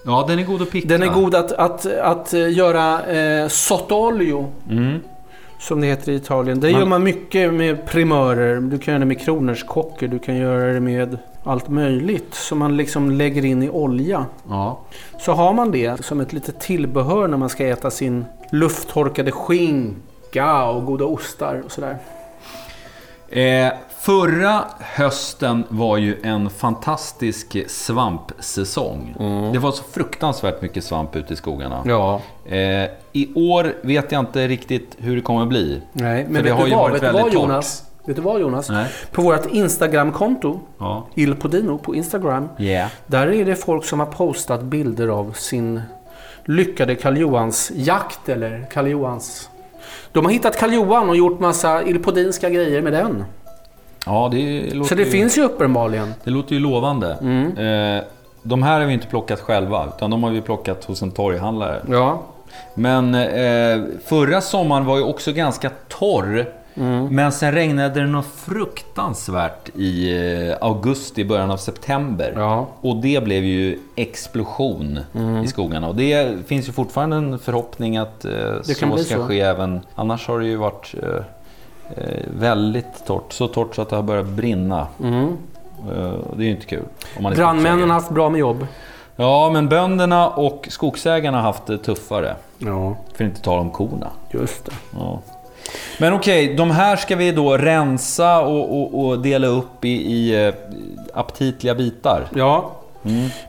Ja, 0.06 0.26
den 0.28 0.40
är 0.40 0.44
god 0.44 0.62
att 0.62 0.72
pickla. 0.72 0.98
Den 0.98 1.10
är 1.10 1.14
god 1.14 1.36
att, 1.36 1.52
att, 1.52 1.86
att 1.86 2.34
eh, 2.34 2.54
göra 2.54 3.06
eh, 3.06 3.48
sottolio. 3.48 4.52
Mm. 4.70 5.00
Som 5.60 5.82
det 5.82 5.88
heter 5.88 6.12
i 6.12 6.16
Italien. 6.16 6.60
Det 6.60 6.72
Man- 6.72 6.80
gör 6.80 6.88
man 6.88 7.04
mycket 7.04 7.54
med 7.54 7.86
primörer. 7.86 8.62
Du 8.62 8.78
kan 8.78 8.92
göra 8.92 9.00
det 9.00 9.06
med 9.06 9.22
kronärtskockor. 9.22 10.08
Du 10.08 10.20
kan 10.20 10.36
göra 10.38 10.74
det 10.74 10.80
med 10.80 11.18
allt 11.44 11.70
möjligt. 11.70 12.34
Som 12.34 12.60
man 12.60 12.78
liksom 12.78 13.12
lägger 13.12 13.46
in 13.46 13.64
i 13.64 13.70
olja. 13.70 14.26
Ja. 14.50 14.80
Så 15.20 15.32
har 15.32 15.54
man 15.54 15.72
det 15.72 16.06
som 16.06 16.20
ett 16.20 16.34
litet 16.34 16.60
tillbehör 16.60 17.28
när 17.28 17.38
man 17.38 17.50
ska 17.50 17.68
äta 17.68 17.92
sin 17.92 18.26
lufttorkade 18.52 19.32
skinka 19.32 20.64
och 20.70 20.86
goda 20.86 21.06
ostar 21.06 21.62
och 21.66 21.72
sådär. 21.72 21.98
Eh, 23.30 23.74
Förra 24.08 24.66
hösten 24.80 25.64
var 25.70 25.98
ju 25.98 26.18
en 26.24 26.50
fantastisk 26.50 27.58
svampsäsong. 27.68 29.16
Det 29.54 29.60
var 29.60 29.72
så 29.72 29.84
fruktansvärt 29.84 30.62
mycket 30.62 30.84
svamp 30.84 31.16
ute 31.16 31.34
i 31.34 31.36
skogarna. 31.36 31.84
Ja. 31.86 32.22
Eh, 32.46 32.90
I 33.14 33.32
år 33.36 33.74
vet 33.82 34.12
jag 34.12 34.20
inte 34.20 34.48
riktigt 34.48 34.96
hur 34.98 35.16
det 35.16 35.22
kommer 35.22 35.46
bli. 35.46 35.82
Nej, 35.94 36.26
För 36.26 36.32
men 36.34 36.44
det 36.44 36.50
vet 36.50 36.58
har 36.58 36.64
du 36.64 36.70
ju 36.70 36.76
vad, 36.76 36.90
varit 36.90 37.04
vet 37.04 37.14
du 37.14 37.22
vad. 37.22 37.34
Jonas? 37.34 37.84
Vet 38.06 38.16
du 38.16 38.22
vad 38.22 38.42
Jonas? 38.42 38.70
Nej. 38.70 38.88
På 39.12 39.22
vårt 39.22 39.46
Instagramkonto, 39.52 40.60
Ja. 40.78 41.08
Il 41.16 41.36
Podino 41.36 41.78
på 41.78 41.96
Instagram, 41.96 42.50
Yeah. 42.60 42.90
där 43.08 43.28
är 43.28 43.46
det 43.46 43.56
folk 43.56 43.86
som 43.86 44.00
har 44.00 44.08
postat 44.08 44.64
bilder 44.64 45.08
av 45.08 45.32
sin 45.32 45.82
lyckade 46.46 46.96
Karl 46.96 47.18
Johans 47.18 47.72
jakt 47.76 48.30
eller 48.30 48.66
Karl 48.74 48.88
Johans... 48.88 49.50
De 50.12 50.26
har 50.26 50.32
hittat 50.32 50.58
Karl 50.60 50.74
Johan 50.74 51.10
och 51.10 51.16
gjort 51.16 51.40
massa 51.40 51.84
ilpodinska 51.84 52.50
grejer 52.50 52.82
med 52.82 52.94
den. 52.94 53.24
Ja, 54.08 54.30
det 54.32 54.74
låter, 54.74 54.90
Så 54.90 54.96
det 54.96 55.04
ju, 55.04 55.12
finns 55.12 55.38
ju 55.38 55.42
uppenbarligen. 55.42 56.14
det 56.24 56.32
låter 56.32 56.54
ju 56.54 56.60
lovande. 56.60 57.12
Eh, 57.12 58.04
de 58.44 58.64
här 58.64 58.80
har 58.80 58.88
vi 58.88 58.94
inte 58.94 59.08
plockat 59.08 59.40
själva, 59.40 59.86
utan 59.96 60.12
de 60.12 60.24
har 60.24 60.32
vi 60.32 60.42
plockat 60.42 60.86
hos 60.86 61.02
en 61.02 61.12
torghandlare. 61.12 61.82
Ja. 61.90 62.22
Men 62.74 63.16
eh, 63.16 63.84
förra 64.06 64.42
sommaren 64.42 64.86
var 64.86 64.98
ju 64.98 65.04
också 65.04 65.32
ganska 65.32 65.72
torr. 65.88 66.46
Men 67.10 67.32
sen 67.32 67.52
regnade 67.52 68.00
det 68.02 68.08
något 68.08 68.26
fruktansvärt 68.36 69.70
i 69.76 70.18
eh, 70.50 70.56
augusti, 70.62 71.26
början 71.26 71.52
av 71.52 71.58
september. 71.58 72.34
Ja. 72.36 72.68
Och 72.82 72.96
det 72.96 73.24
blev 73.24 73.44
ju 73.44 73.80
explosion 73.96 75.00
i 75.44 75.48
skogarna. 75.48 75.88
Och 75.88 75.96
det 75.96 76.48
finns 76.48 76.68
ju 76.68 76.72
fortfarande 76.72 77.16
en 77.16 77.40
förhoppning 77.40 77.98
att 77.98 78.26
eh, 78.26 78.32
så 78.62 78.74
ska 78.74 78.98
så. 78.98 79.24
ske 79.24 79.40
även... 79.42 79.82
Annars 79.96 80.28
har 80.28 80.40
det 80.40 80.46
ju 80.46 80.56
varit 80.56 80.96
eh, 81.04 81.10
eh, 81.96 82.04
väldigt 82.40 83.06
torrt. 83.06 83.34
Så 83.34 83.48
torrt 83.48 83.76
så 83.76 83.82
att 83.82 83.90
det 83.90 83.96
har 83.96 84.04
börjat 84.04 84.26
brinna. 84.28 84.88
Eh, 85.04 86.10
och 86.10 86.38
det 86.38 86.44
är 86.44 86.46
ju 86.46 86.52
inte 86.52 86.66
kul. 86.66 86.84
Brandmännen 87.36 87.90
har 87.90 87.94
haft 88.00 88.10
bra 88.12 88.30
med 88.30 88.40
jobb. 88.40 88.68
Ja, 89.16 89.50
men 89.54 89.70
bönderna 89.70 90.30
och 90.30 90.68
skogsägarna 90.70 91.38
har 91.38 91.44
haft 91.44 91.66
det 91.66 91.78
tuffare. 91.78 92.36
Ja, 92.58 92.96
För 93.16 93.24
att 93.24 93.30
inte 93.30 93.42
tala 93.42 93.62
om 93.62 93.70
korna. 93.70 94.08
just 94.32 94.66
det. 94.66 94.72
Ja. 94.94 95.20
Men 96.00 96.14
okej, 96.14 96.56
de 96.56 96.72
här 96.72 96.96
ska 96.96 97.16
vi 97.16 97.32
då 97.32 97.58
rensa 97.58 98.42
och, 98.42 98.82
och, 98.82 99.06
och 99.06 99.20
dela 99.20 99.48
upp 99.48 99.86
i, 99.86 99.90
i 100.14 100.46
eh, 100.48 100.54
aptitliga 101.14 101.76
bitar. 101.76 102.28
Ja, 102.36 102.72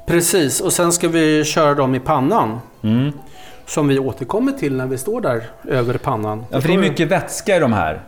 precis. 0.07 0.61
Och 0.61 0.73
sen 0.73 0.93
ska 0.93 1.09
vi 1.09 1.45
köra 1.45 1.75
dem 1.75 1.95
i 1.95 2.01
pannan. 2.01 2.61
Mm. 2.83 3.13
Som 3.67 3.89
vi 3.89 3.99
återkommer 3.99 4.53
till 4.53 4.77
när 4.77 4.87
vi 4.87 4.99
står 4.99 5.21
där 5.21 5.43
över 5.69 5.99
pannan. 5.99 6.45
Ja, 6.51 6.61
för 6.61 6.69
det 6.69 6.75
är 6.75 6.79
mycket 6.79 7.09
vätska 7.09 7.57
i 7.57 7.59
de 7.59 7.73
här. 7.73 8.01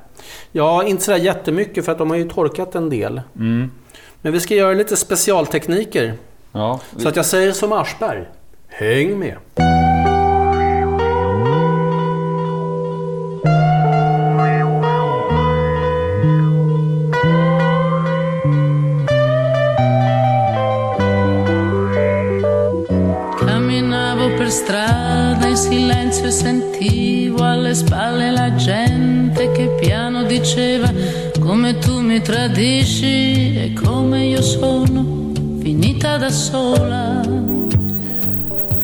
Ja, 0.53 0.85
inte 0.85 1.05
sådär 1.05 1.19
jättemycket 1.19 1.85
för 1.85 1.93
att 1.93 1.99
de 1.99 2.11
har 2.11 2.17
ju 2.17 2.29
torkat 2.29 2.75
en 2.75 2.91
del. 2.91 3.21
Mm. 3.37 3.71
Men 4.23 4.33
vi 4.33 4.41
ska 4.41 4.55
göra 4.55 4.75
lite 4.75 4.97
specialtekniker. 4.97 6.15
Ja, 6.53 6.81
Så 6.97 7.09
att 7.09 7.17
jag 7.17 7.27
säger 7.27 7.53
som 7.53 7.73
Aschberg. 7.73 8.25
Häng 8.69 9.19
med! 9.19 9.37
Strada 24.51 25.49
in 25.49 25.57
silenzio 25.57 26.27
e 26.27 26.33
sentivo 26.33 27.45
alle 27.45 27.73
spalle 27.73 28.33
la 28.33 28.51
gente 28.57 29.53
che 29.53 29.69
piano 29.81 30.00
diceva 30.31 30.89
come 31.43 31.75
tu 31.81 32.01
mi 32.01 32.21
tradisci 32.21 33.57
e 33.59 33.75
come 33.75 34.27
io 34.27 34.41
sono 34.43 35.05
finita 35.61 36.19
da 36.19 36.31
sola. 36.31 37.23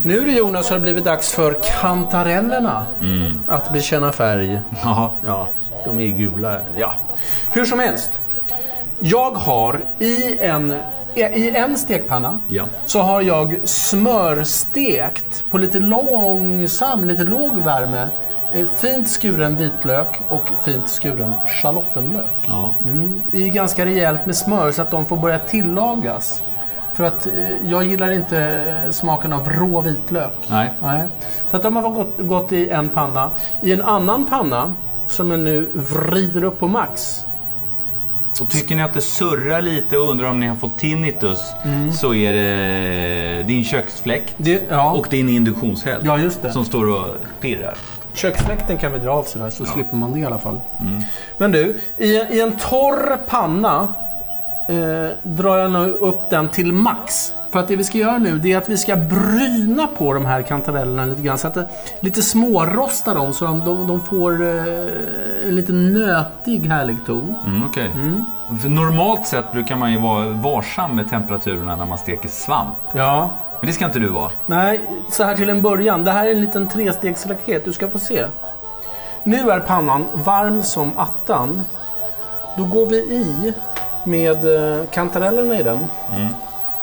Nu 0.03 0.21
du 0.25 0.33
Jonas 0.33 0.69
har 0.71 0.77
det 0.77 0.83
blivit 0.83 1.05
dags 1.05 1.33
för 1.33 1.57
kantarellerna 1.81 2.87
att 3.47 3.73
bekänna 3.73 4.13
färg. 4.13 4.61
Jaha. 4.83 5.11
Ja, 5.27 5.49
de 5.85 6.01
är 6.01 6.09
gula. 6.09 6.61
Ja. 6.77 6.95
Hur 7.53 7.65
som 7.65 7.79
helst. 7.79 8.11
Jag 8.99 9.31
har 9.31 9.81
i 9.99 10.39
en, 10.39 10.75
i 11.15 11.49
en 11.57 11.77
stekpanna 11.77 12.39
Ja. 12.49 12.65
så 12.87 13.01
har 13.01 13.23
jag 13.23 13.57
smörstekt 13.65 15.45
på 15.51 15.59
lite 15.59 15.79
långsam, 15.79 17.05
lite 17.05 17.23
låg 17.23 17.59
värme 17.65 18.09
fint 18.77 19.09
skuren 19.09 19.57
vitlök 19.57 20.21
och 20.29 20.45
fint 20.65 20.89
skuren 20.89 21.33
schalottenlök. 21.47 22.25
Ja. 22.49 22.73
Mm, 22.85 23.23
I 23.33 23.49
ganska 23.51 23.87
rejält 23.87 24.27
med 24.27 24.37
smör 24.37 24.71
så 24.71 24.83
att 24.83 24.91
de 24.91 25.07
får 25.07 25.17
börja 25.17 25.39
tillagas. 25.39 26.43
För 26.93 27.05
att 27.05 27.27
eh, 27.27 27.33
jag 27.65 27.85
gillar 27.85 28.11
inte 28.11 28.39
eh, 28.39 28.91
smaken 28.91 29.33
av 29.33 29.49
rå 29.49 29.81
vitlök. 29.81 30.37
Nej. 30.51 30.73
Nej. 30.83 31.03
Så 31.51 31.57
att 31.57 31.63
de 31.63 31.77
har 31.77 31.91
gått, 31.91 32.19
gått 32.19 32.53
i 32.53 32.69
en 32.71 32.89
panna. 32.89 33.31
I 33.63 33.73
en 33.73 33.83
annan 33.83 34.27
panna, 34.27 34.75
som 35.09 35.31
jag 35.31 35.41
nu 35.41 35.69
vrider 35.75 36.45
upp 36.45 36.59
på 36.59 36.69
max. 36.69 37.23
Och 38.41 38.49
tycker 38.49 38.77
ni 38.77 38.83
att 38.83 38.95
det 38.95 39.01
surrar 39.01 39.63
lite 39.63 39.99
och 39.99 40.11
undrar 40.11 40.31
om 40.31 40.41
ni 40.41 40.47
har 40.47 40.57
fått 40.57 40.79
tinnitus 40.79 41.41
så 41.93 42.15
är 42.15 42.33
det 42.33 43.43
din 43.43 43.65
köksfläkt 43.65 44.35
Det, 44.37 44.63
ja, 44.71 44.93
och 44.93 45.07
din 45.11 45.29
induktionshäll 45.29 46.01
ja, 46.05 46.51
som 46.51 46.65
står 46.65 46.89
och 46.89 47.07
pirrar. 47.41 47.75
Köksfläkten 48.17 48.79
kan 48.79 48.93
vi 48.93 48.99
dra 48.99 49.11
av 49.11 49.23
sådär 49.23 49.51
så 49.51 49.65
slipper 49.65 49.97
man 49.97 50.13
det 50.13 50.19
i 50.19 50.25
alla 50.25 50.39
fall. 50.39 50.61
Men 51.39 51.53
du, 51.53 51.77
i, 51.97 52.07
i 52.07 52.41
en 52.41 52.57
torr 52.57 53.19
panna 53.27 53.89
eh, 54.69 55.09
drar 55.23 55.57
jag 55.57 55.71
nu 55.71 55.93
upp 55.93 56.31
den 56.31 56.49
till 56.49 56.73
max. 56.73 57.33
För 57.51 57.61
att 57.61 57.69
det 57.69 57.77
vi 57.77 57.85
ska 57.85 57.99
göra 57.99 58.19
nu 58.19 58.39
det 58.39 58.53
är 58.53 58.59
att 58.59 58.69
vi 58.69 58.77
ska 58.77 58.97
bryna 58.97 59.87
på 59.87 60.13
de 60.13 60.25
här 60.25 60.43
kantarellerna 60.43 61.05
lite 61.05 61.23
grann. 61.23 61.39
Så 61.39 61.47
att 61.47 61.55
det, 61.55 61.69
lite 62.01 62.23
smårosta 62.23 63.15
dem 63.15 63.33
så 63.33 63.45
de, 63.45 63.65
de, 63.65 63.87
de 63.87 64.01
får 64.01 64.43
eh, 64.43 64.65
en 65.49 65.57
lite 65.57 65.73
nötig 65.73 66.67
härlig 66.67 66.97
ton. 67.07 67.35
Mm, 67.47 67.67
okej. 67.67 67.91
För 68.63 68.69
normalt 68.69 69.27
sett 69.27 69.53
brukar 69.53 69.77
man 69.77 69.93
ju 69.93 69.99
vara 69.99 70.29
varsam 70.29 70.97
med 70.97 71.11
temperaturerna 71.11 71.77
när 71.77 71.87
man 71.87 71.99
steker 71.99 72.29
svamp. 72.29 72.77
Ja, 72.93 73.31
Men 73.61 73.67
det 73.67 73.73
ska 73.73 73.85
inte 73.85 73.99
du 73.99 74.09
vara. 74.09 74.31
Nej, 74.47 74.81
så 75.11 75.25
här 75.25 75.37
till 75.37 75.51
en 75.51 75.63
början. 75.63 76.05
Det 76.05 76.13
här 76.13 76.27
är 76.27 76.31
en 76.31 76.41
liten 76.41 76.69
trestegsraket. 76.69 77.65
Du 77.65 77.73
ska 77.73 77.89
få 77.89 77.99
se. 77.99 78.27
Nu 79.23 79.51
är 79.51 79.61
pannan 79.61 80.07
varm 80.13 80.63
som 80.63 80.93
attan. 80.99 81.63
Då 82.57 82.65
går 82.65 82.87
vi 82.87 82.97
i 82.97 83.53
med 84.05 84.77
eh, 84.79 84.87
kantarellerna 84.87 85.61
i 85.61 85.63
den. 85.63 85.79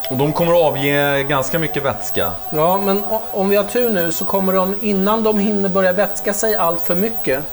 Och 0.10 0.18
de 0.18 0.34
kommer 0.34 0.52
att 0.52 0.72
avge 0.72 1.24
ganska 1.24 1.60
mycket 1.60 1.86
vätska. 1.86 2.32
Ja, 2.52 2.78
men 2.78 3.04
om 3.32 3.50
vi 3.50 3.56
har 3.56 3.64
tur 3.64 3.90
nu 3.90 4.12
så 4.12 4.26
kommer 4.26 4.54
de, 4.54 4.76
innan 4.82 5.24
de 5.24 5.40
hinner 5.40 5.70
börja 5.70 5.94
vätska 5.94 6.34
sig 6.34 6.56
allt 6.56 6.82
för 6.82 6.96
mycket, 6.96 7.44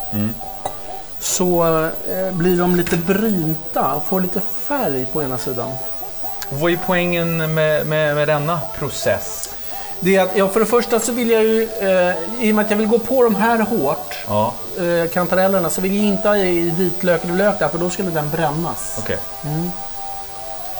så 1.18 1.64
eh, 1.86 2.32
blir 2.32 2.58
de 2.58 2.76
lite 2.76 2.96
brynta 2.96 3.94
och 3.94 4.04
får 4.04 4.20
lite 4.20 4.40
färg 4.40 5.06
på 5.12 5.22
ena 5.22 5.38
sidan. 5.38 5.68
Vad 6.50 6.72
är 6.72 6.78
poängen 6.86 7.36
med, 7.54 7.86
med, 7.86 8.14
med 8.16 8.28
denna 8.28 8.60
process? 8.78 9.54
Det 10.00 10.16
är 10.16 10.22
att, 10.22 10.36
ja, 10.36 10.48
för 10.48 10.60
det 10.60 10.66
första 10.66 11.00
så 11.00 11.12
vill 11.12 11.30
jag 11.30 11.42
ju, 11.42 11.62
eh, 11.62 12.16
i 12.40 12.50
och 12.50 12.54
med 12.54 12.64
att 12.64 12.70
jag 12.70 12.78
vill 12.78 12.86
gå 12.86 12.98
på 12.98 13.22
de 13.24 13.34
här 13.34 13.58
hårt, 13.58 14.14
Ja, 14.26 14.54
eh, 14.78 15.08
kantarellerna 15.10 15.70
så 15.70 15.80
vill 15.80 15.96
jag 15.96 16.04
inte 16.04 16.28
ha 16.28 16.36
i 16.36 16.70
vitlök 16.70 17.24
eller 17.24 17.34
lök 17.34 17.58
där 17.58 17.68
för 17.68 17.78
då 17.78 17.90
skulle 17.90 18.10
den 18.10 18.30
brännas. 18.30 18.96
okej. 18.98 19.18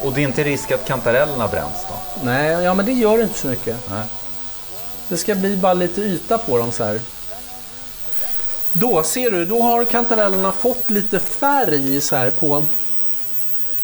Och 0.02 0.12
det 0.12 0.20
är 0.20 0.24
inte 0.24 0.44
risk 0.44 0.70
att 0.70 0.84
kantarellerna 0.84 1.48
bränns 1.48 1.86
då? 1.88 2.24
Nej, 2.24 2.50
ja 2.64 2.74
men 2.74 2.86
det 2.86 2.92
gör 2.92 3.22
inte 3.22 3.38
så 3.38 3.46
mycket. 3.46 3.76
Nej. 3.90 4.02
Det 5.08 5.16
ska 5.16 5.34
bli 5.34 5.56
bara 5.56 5.74
lite 5.74 6.00
yta 6.00 6.38
på 6.38 6.58
dem 6.58 6.72
så 6.72 6.84
här. 6.84 7.00
Då 8.72 9.02
ser 9.02 9.30
du, 9.30 9.44
då 9.44 9.62
har 9.62 9.84
kantarellerna 9.84 10.52
fått 10.52 10.90
lite 10.90 11.18
färg 11.18 12.00
så 12.00 12.16
här 12.16 12.30
på 12.30 12.64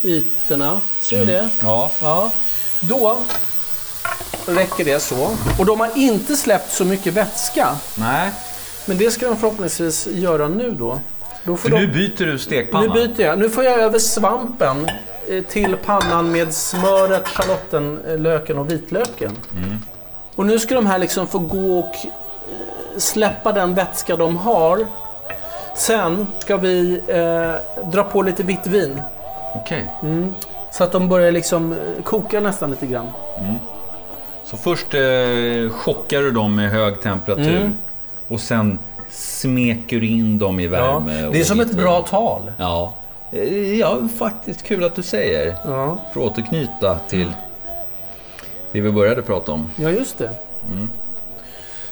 ytorna. 0.06 0.80
Ser 1.00 1.18
du 1.18 1.24
det? 1.24 1.48
Ja. 1.62 1.90
Ja. 2.02 2.30
Då 2.80 3.18
räcker 4.46 4.84
det 4.84 5.00
så. 5.00 5.36
Och 5.58 5.66
de 5.66 5.80
har 5.80 5.98
inte 5.98 6.36
släppt 6.36 6.72
så 6.72 6.84
mycket 6.84 7.14
vätska. 7.14 7.68
Nej. 7.98 8.30
Men 8.86 8.98
det 8.98 9.10
ska 9.10 9.26
de 9.26 9.36
förhoppningsvis 9.36 10.06
göra 10.06 10.48
nu 10.48 10.70
då. 10.78 11.00
då 11.44 11.56
För 11.56 11.70
de... 11.70 11.80
nu 11.80 11.86
byter 11.86 12.26
du 12.26 12.38
stekpanna. 12.38 12.94
Nu 12.94 13.06
byter 13.06 13.20
jag. 13.26 13.38
Nu 13.38 13.50
får 13.50 13.64
jag 13.64 13.78
över 13.78 13.98
svampen 13.98 14.88
eh, 15.28 15.42
till 15.44 15.76
pannan 15.76 16.32
med 16.32 16.54
smöret, 16.54 17.28
schalottenlöken 17.28 18.58
och 18.58 18.70
vitlöken. 18.70 19.32
Och 20.34 20.46
nu 20.46 20.58
ska 20.58 20.74
de 20.74 20.86
här 20.86 20.98
liksom 20.98 21.26
få 21.26 21.38
gå 21.38 21.78
och 21.78 21.94
eh, 21.94 22.98
släppa 22.98 23.52
den 23.52 23.74
vätska 23.74 24.16
de 24.16 24.36
har. 24.36 24.86
Sen 25.76 26.26
ska 26.38 26.56
vi 26.56 27.00
eh, 27.06 27.88
dra 27.90 28.02
på 28.02 28.22
lite 28.22 28.42
vitt 28.42 28.66
vin. 28.66 29.00
Okej. 29.60 29.90
Så 30.72 30.84
att 30.84 30.92
de 30.92 31.08
börjar 31.08 31.32
liksom 31.32 31.72
eh, 31.72 32.02
koka 32.04 32.40
nästan 32.40 32.70
lite 32.70 32.86
grann. 32.86 33.06
Så 34.44 34.56
först 34.56 34.94
eh, 34.94 35.00
chockar 35.72 36.20
du 36.22 36.30
dem 36.30 36.54
med 36.56 36.70
hög 36.70 37.00
temperatur. 37.00 37.56
Mm. 37.56 37.76
Och 38.28 38.40
sen 38.40 38.78
smeker 39.10 40.00
du 40.00 40.06
in 40.06 40.38
dem 40.38 40.60
i 40.60 40.64
Ja, 40.64 40.70
värme. 40.70 41.28
det 41.32 41.40
är 41.40 41.44
som 41.44 41.60
ett 41.60 41.72
bra 41.76 42.02
tal. 42.02 42.52
Ja. 42.58 42.94
Eh, 43.32 43.74
Ja, 43.78 43.98
faktiskt 44.18 44.62
kul 44.62 44.84
att 44.84 44.94
du 44.94 45.02
säger. 45.02 45.54
Ja, 45.64 45.98
För 46.12 46.20
att 46.20 46.30
återknyta 46.32 46.98
till 47.08 47.32
det 48.72 48.80
vi 48.80 48.92
började 48.92 49.22
prata 49.22 49.52
om. 49.52 49.70
ja 49.76 49.90
just 49.90 50.18
det. 50.18 50.30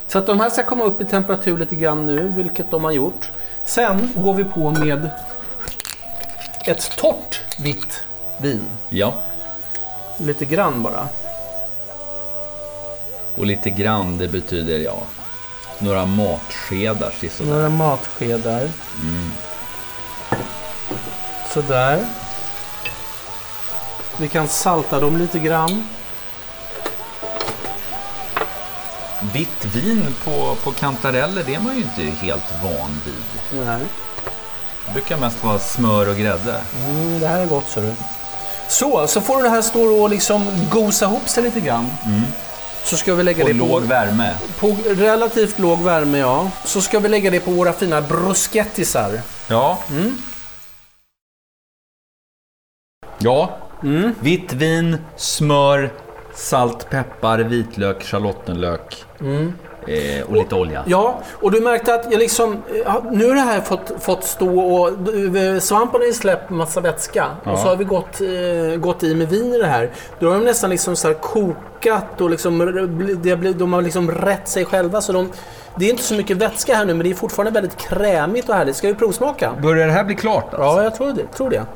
Så 0.07 0.19
att 0.19 0.27
de 0.27 0.41
här 0.41 0.51
ska 0.51 0.63
komma 0.63 0.85
upp 0.85 1.01
i 1.01 1.05
temperatur 1.05 1.59
lite 1.59 1.75
grann 1.77 2.07
nu, 2.07 2.33
vilket 2.37 2.71
de 2.71 2.85
har 2.85 2.91
gjort. 2.93 3.31
Sen 3.65 4.13
går 4.17 4.35
vi 4.35 4.45
på 4.45 4.71
med 4.71 5.11
ett 6.67 6.97
torrt 6.97 7.41
vitt 7.59 8.03
vin. 8.41 8.65
Ja, 8.89 9.15
Lite 10.19 10.45
grann 10.45 10.83
bara. 10.83 11.09
och 13.37 13.47
lite 13.47 13.71
grann 13.71 14.19
det 14.19 14.29
betyder 14.29 14.79
ja, 14.79 14.99
några 15.79 16.07
matskedar 16.07 17.15
sisådär. 17.21 17.51
Några 17.53 17.69
matskedar. 17.69 18.69
Sådär. 21.55 22.07
Vi 24.19 24.29
kan 24.29 24.49
salta 24.49 25.01
dem 25.01 25.17
lite 25.17 25.39
grann. 25.39 25.89
Vitt 29.33 29.65
vin 29.65 30.15
på, 30.25 30.57
på 30.65 30.73
kantareller, 30.73 31.45
det 31.47 31.55
är 31.55 31.61
man 31.61 31.75
ju 31.77 31.83
inte 31.83 32.03
helt 32.03 32.53
van 32.63 33.01
vid. 33.05 33.61
Nej. 33.67 33.81
Brukar 34.95 35.17
mest 35.17 35.45
vara 35.45 35.59
smör 35.59 36.09
och 36.09 36.17
grädde. 36.17 36.61
Mm, 36.89 37.21
det 37.21 37.27
här 37.27 37.41
är 37.41 37.47
gott, 37.47 37.69
så 37.69 37.81
du. 37.81 37.93
Så, 38.69 39.07
så 39.07 39.21
får 39.21 39.43
det 39.43 39.49
här 39.49 39.63
stå 39.63 40.03
och 40.03 40.11
liksom 40.11 40.69
gosa 40.71 41.05
ihop 41.05 41.29
sig 41.29 41.43
lite 41.43 41.61
grann. 41.61 41.91
Så 42.85 42.97
ska 42.97 43.15
vi 43.15 43.23
lägga 43.23 43.45
På 43.45 43.53
det 43.53 43.59
på, 43.59 43.67
låg 43.67 43.83
värme. 43.83 44.35
på 44.59 44.77
relativt 44.87 45.59
låg 45.59 45.83
värme, 45.83 46.19
ja. 46.19 46.51
Så 46.65 46.81
ska 46.81 46.99
vi 46.99 47.09
lägga 47.09 47.31
det 47.31 47.41
på 47.41 47.51
våra 47.51 47.73
fina 47.73 48.01
bruschettisar. 48.01 49.21
Ja. 49.49 49.79
Ja. 53.19 53.59
Vitt 54.21 54.53
vin, 54.53 54.97
smör, 55.17 55.93
salt, 56.35 56.91
peppar, 56.91 57.39
vitlök, 57.39 58.03
schalottenlök 58.03 59.05
eh, 59.87 60.27
och 60.29 60.37
lite 60.37 60.55
olja. 60.55 60.85
Ja, 60.87 61.19
och 61.33 61.51
du 61.51 61.61
märkte 61.61 61.95
att 61.95 62.07
jag 62.11 62.19
liksom, 62.19 62.63
ja, 62.85 63.03
nu 63.11 63.29
har 63.29 63.35
det 63.35 63.41
här 63.41 63.61
fått, 63.61 63.93
fått 64.01 64.25
stå 64.25 64.61
och 64.61 64.89
eh, 65.37 65.59
svampen 65.59 66.01
har 66.01 66.07
ju 66.07 66.13
släppt 66.13 66.51
massa 66.51 66.81
vätska. 66.81 67.27
Och 67.45 67.59
så 67.59 67.69
har 67.69 67.77
vi 67.77 67.85
gått, 67.85 68.21
eh, 68.21 68.81
gått 68.81 69.03
i 69.03 69.15
med 69.15 69.29
vin 69.29 69.55
i 69.55 69.59
det 69.59 69.67
här. 69.67 69.91
Då 70.19 70.27
har 70.27 70.35
de 70.35 70.45
nästan 70.45 70.71
liksom 70.71 70.97
så 70.97 71.09
här 71.09 71.15
kokat 71.15 72.21
och 72.21 72.31
liksom, 72.31 72.59
det, 73.23 73.35
de 73.35 73.73
har 73.73 73.83
liksom 73.83 74.11
rätt 74.11 74.49
sig 74.49 74.65
själva. 74.65 75.01
Så 75.01 75.13
de, 75.13 75.29
det 75.77 75.87
är 75.87 75.91
inte 75.91 76.03
så 76.03 76.15
mycket 76.15 76.37
vätska 76.37 76.75
här 76.75 76.85
nu, 76.85 76.95
men 76.95 77.05
det 77.05 77.11
är 77.11 77.15
fortfarande 77.15 77.61
väldigt 77.61 77.77
krämigt 77.77 78.49
och 78.49 78.55
härligt. 78.55 78.77
Ska 78.77 78.89
vi 78.89 78.95
provsmaka? 78.95 79.53
Börjar 79.63 79.87
det 79.87 79.93
här 79.93 80.05
bli 80.05 80.15
klart 80.15 80.45
alltså? 80.45 80.63
Ja, 80.63 80.83
jag 80.83 80.95
tror 80.95 81.13
det. 81.13 81.27
Tror 81.37 81.51
det. 81.51 81.67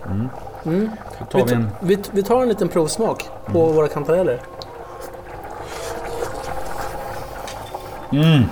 Då 1.33 1.39
tar 1.39 1.47
vi 1.47 1.53
en... 1.53 1.71
Vi, 1.81 1.99
vi 2.11 2.23
tar 2.23 2.43
en 2.43 2.49
liten 2.49 2.69
provsmak 2.69 3.25
på 3.47 3.67
våra 3.67 3.89
kantareller. 3.89 4.41
Mm. 8.13 8.45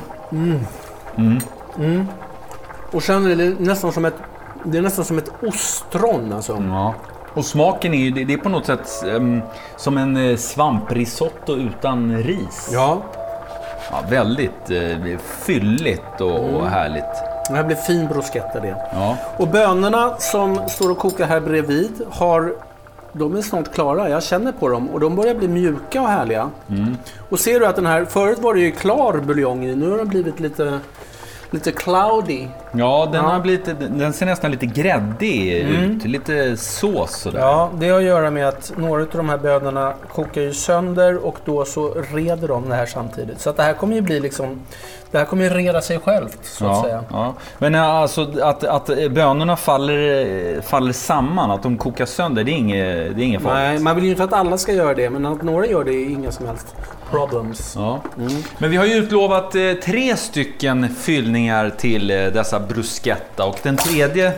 Mm. 1.79 2.07
Och 2.93 3.03
sen 3.03 3.27
är 3.31 3.37
det 3.37 3.61
nästan 3.61 3.93
som 3.93 4.05
ett, 4.05 4.15
det 4.65 4.79
är 4.79 4.83
nästan 4.83 5.05
som 5.05 5.19
ett 5.19 5.31
ostron 5.43 6.33
alltså. 6.33 6.63
Ja. 6.69 6.95
Och 7.35 7.45
smaken 7.45 7.95
är 7.95 7.99
ju, 7.99 8.25
det 8.25 8.33
är 8.33 8.39
på 8.39 8.49
något 8.49 8.67
sätt 8.67 9.05
ehm, 9.07 9.43
som 9.77 9.97
en 9.97 10.17
eh, 10.17 10.37
svamprisotto 10.37 11.57
utan 11.57 12.17
ris. 12.17 12.71
Ja, 12.73 13.03
Ja, 13.91 14.03
väldigt 14.09 14.71
eh, 14.71 15.19
fylligt 15.19 16.21
och, 16.21 16.55
och 16.55 16.67
härligt. 16.67 17.15
det 17.49 17.57
här 17.57 17.65
blir 17.65 17.77
fin 17.77 18.09
bruschetta 18.09 18.61
det. 18.61 18.77
Ja. 18.93 19.17
Och 19.37 19.49
bönorna 19.49 20.17
som 20.19 20.61
står 20.69 20.91
och 20.91 20.99
kokar 20.99 21.27
här 21.27 21.41
bredvid 21.41 22.03
har 22.11 22.55
de 23.19 23.37
är 23.37 23.43
snart 23.43 23.75
klara, 23.75 24.09
jag 24.09 24.23
känner 24.23 24.53
på 24.53 24.69
dem 24.69 24.91
och 24.91 25.01
de 25.01 25.17
börjar 25.17 25.35
bli 25.35 25.49
mjuka 25.49 26.03
och 26.03 26.09
härliga. 26.09 26.51
Och 27.29 27.41
ser 27.41 27.61
du 27.61 27.67
att 27.67 27.77
den 27.77 27.87
här, 27.87 28.05
förut 28.05 28.39
var 28.39 28.55
det 28.55 28.61
ju 28.61 28.71
klar 28.71 29.13
buljong 29.27 29.65
i, 29.65 29.77
nu 29.77 29.91
har 29.91 29.99
den 29.99 30.09
blivit 30.09 30.41
lite, 30.41 30.79
lite 31.51 31.73
cloudy. 31.73 32.49
Ja, 32.73 33.09
den, 33.13 33.25
Ja. 33.25 33.31
Har 33.31 33.41
blivit, 33.41 33.65
den 33.79 34.13
ser 34.13 34.27
nästan 34.27 34.51
lite 34.51 34.67
gräddig 34.67 35.53
ut. 35.53 36.05
Lite 36.05 36.57
sås 36.57 37.11
sådär. 37.21 37.39
Ja, 37.41 37.71
det 37.79 37.89
har 37.89 37.99
att 37.99 38.05
göra 38.05 38.31
med 38.31 38.49
att 38.49 38.73
några 38.77 39.03
av 39.03 39.09
de 39.13 39.29
här 39.29 39.39
bönorna 39.39 39.95
kokar 40.13 40.41
ju 40.41 40.53
sönder 40.55 41.27
och 41.27 41.37
då 41.45 41.65
så 41.65 41.95
reder 42.13 42.49
de 42.49 42.69
det 42.69 42.75
här 42.75 42.87
samtidigt. 42.87 43.41
Så 43.41 43.51
att 43.51 43.57
det 43.57 43.63
här 43.63 43.73
kommer 43.75 43.95
ju 43.95 44.01
bli 44.01 44.21
liksom, 44.21 44.61
det 45.11 45.19
här 45.19 45.25
kommer 45.25 45.45
ju 45.45 45.51
reda 45.51 45.81
sig 45.81 45.99
självt 45.99 46.39
så 46.43 46.67
att 46.67 46.83
säga. 46.85 47.05
ja. 47.11 47.35
Men 47.59 47.75
eh, 47.75 47.83
alltså 47.85 48.41
att, 48.43 48.65
att 48.65 48.87
bönorna 49.11 49.57
faller, 49.57 50.27
eh, 50.57 50.63
faller 50.63 50.93
samman, 50.93 51.51
att 51.51 51.63
de 51.63 51.77
kokar 51.77 52.07
sönder, 52.07 52.45
det 52.45 52.51
är 52.51 52.57
inget, 52.57 53.17
det 53.17 53.23
är 53.23 53.25
inget 53.25 53.43
farligt. 53.43 53.59
Nej, 53.59 53.79
man 53.79 53.95
vill 53.97 54.05
ju 54.05 54.11
inte 54.11 54.25
att 54.25 54.33
alla 54.33 54.59
ska 54.59 54.73
göra 54.73 54.95
det, 54.95 55.11
men 55.11 55.27
att 55.27 55.43
några 55.43 55.67
gör 55.67 55.85
det 55.85 55.93
är 55.93 56.11
inga 56.11 56.33
som 56.33 56.47
helst 56.47 56.75
problems. 57.11 57.73
Ja. 57.77 58.01
Men 58.59 58.71
vi 58.71 58.77
har 58.77 58.85
ju 58.85 58.95
utlovat 58.95 59.55
eh, 59.55 59.73
tre 59.85 60.17
stycken 60.17 60.89
fyllningar 60.89 61.71
till 61.71 62.11
eh, 62.11 62.27
dessa 62.59 62.75
bruschetta 62.75 63.45
och 63.47 63.59
den 63.63 63.77
tredje 63.77 64.33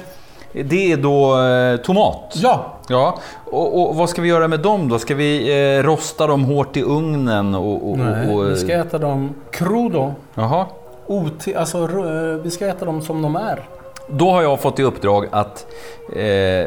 det 0.52 0.92
är 0.92 0.96
då 0.96 1.40
eh, 1.42 1.76
tomat. 1.76 2.32
Ja, 2.34 2.74
Ja, 2.90 3.18
och, 3.44 3.88
och 3.90 3.96
vad 3.96 4.10
ska 4.10 4.22
vi 4.22 4.28
göra 4.28 4.48
med 4.48 4.60
dem 4.60 4.88
då? 4.88 4.98
Ska 4.98 5.14
vi 5.14 5.48
eh, 5.78 5.82
rosta 5.82 6.26
dem 6.26 6.44
hårt 6.44 6.76
i 6.76 6.82
ugnen? 6.82 7.54
Och, 7.54 7.90
och, 7.90 7.98
nej, 7.98 8.34
och, 8.34 8.50
vi 8.50 8.56
ska 8.56 8.72
äta 8.72 8.98
dem 8.98 9.34
crudo. 9.52 10.12
Jaha. 10.34 10.66
OT, 11.06 11.48
alltså, 11.56 11.78
ru- 11.86 12.42
vi 12.42 12.50
ska 12.50 12.66
äta 12.66 12.84
dem 12.84 13.02
som 13.02 13.22
de 13.22 13.36
är. 13.36 13.62
Då 14.10 14.30
har 14.30 14.42
jag 14.42 14.60
fått 14.60 14.78
i 14.78 14.82
uppdrag 14.82 15.26
att 15.30 15.66
eh, 16.16 16.66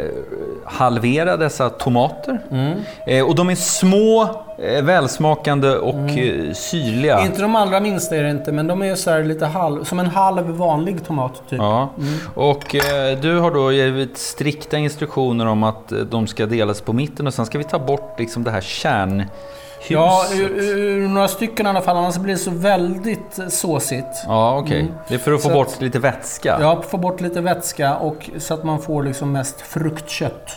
halvera 0.66 1.38
dessa 1.38 1.70
tomater. 1.70 2.40
Mm. 2.52 2.80
Eh, 3.08 3.28
och 3.28 3.36
de 3.36 3.50
är 3.50 3.56
små, 3.56 4.22
eh, 4.58 4.84
välsmakande 4.84 5.70
och 5.70 6.10
eh, 6.10 6.54
syrliga. 6.54 7.14
Mm. 7.14 7.26
Inte 7.26 7.42
de 7.42 7.56
allra 7.56 7.80
minsta 7.80 8.16
är 8.16 8.24
det 8.24 8.30
inte, 8.30 8.52
men 8.52 8.68
de 8.68 8.82
är 8.82 8.96
så 8.96 9.12
här 9.12 9.24
lite 9.24 9.46
halv, 9.46 9.84
som 9.84 10.00
en 10.00 10.06
halv 10.06 10.46
vanlig 10.46 11.06
tomat 11.08 11.44
typ. 11.50 11.60
Ja, 11.60 11.90
och 12.34 12.76
eh, 12.76 13.20
du 13.20 13.40
har 13.40 13.52
då 13.52 13.72
givit 13.72 14.18
strikta 14.18 14.78
instruktioner 14.78 15.46
om 15.46 15.64
att 15.64 15.92
eh, 15.92 15.98
de 16.00 16.28
ska 16.28 16.46
delas 16.46 16.82
på 16.82 16.94
mitten 16.94 17.28
och 17.28 17.34
sen 17.34 17.46
ska 17.46 17.58
vi 17.58 17.64
ta 17.64 17.80
bort 17.80 18.20
liksom 18.20 18.44
det 18.44 18.52
här 18.52 18.62
kärnhuset. 19.82 19.92
Ja, 19.92 20.26
ur, 20.36 20.78
ur 20.78 21.08
några 21.08 21.28
stycken 21.28 21.66
i 21.66 21.70
alla 21.70 21.82
fall, 21.82 21.98
annars 21.98 22.18
blir 22.18 22.34
det 22.34 22.40
så 22.40 22.52
väldigt 22.52 23.40
eh, 23.40 23.48
såsigt. 23.48 24.24
Ja, 24.28 24.58
okej. 24.60 24.92
Det 25.08 25.14
är 25.16 25.20
för 25.20 25.32
att 25.34 25.42
få 25.44 25.48
Så 25.50 25.54
bort 25.56 25.68
att- 25.68 25.82
lite 25.82 26.00
vätska. 26.00 26.58
Ja, 26.62 26.84
få 26.90 26.98
bort 26.98 27.22
lite 27.22 27.42
vätska 27.42 27.96
och 27.96 28.30
så 28.38 28.54
att 28.54 28.64
man 28.64 28.82
får 28.82 29.04
liksom 29.04 29.32
mest 29.32 29.62
fruktkött. 29.62 30.52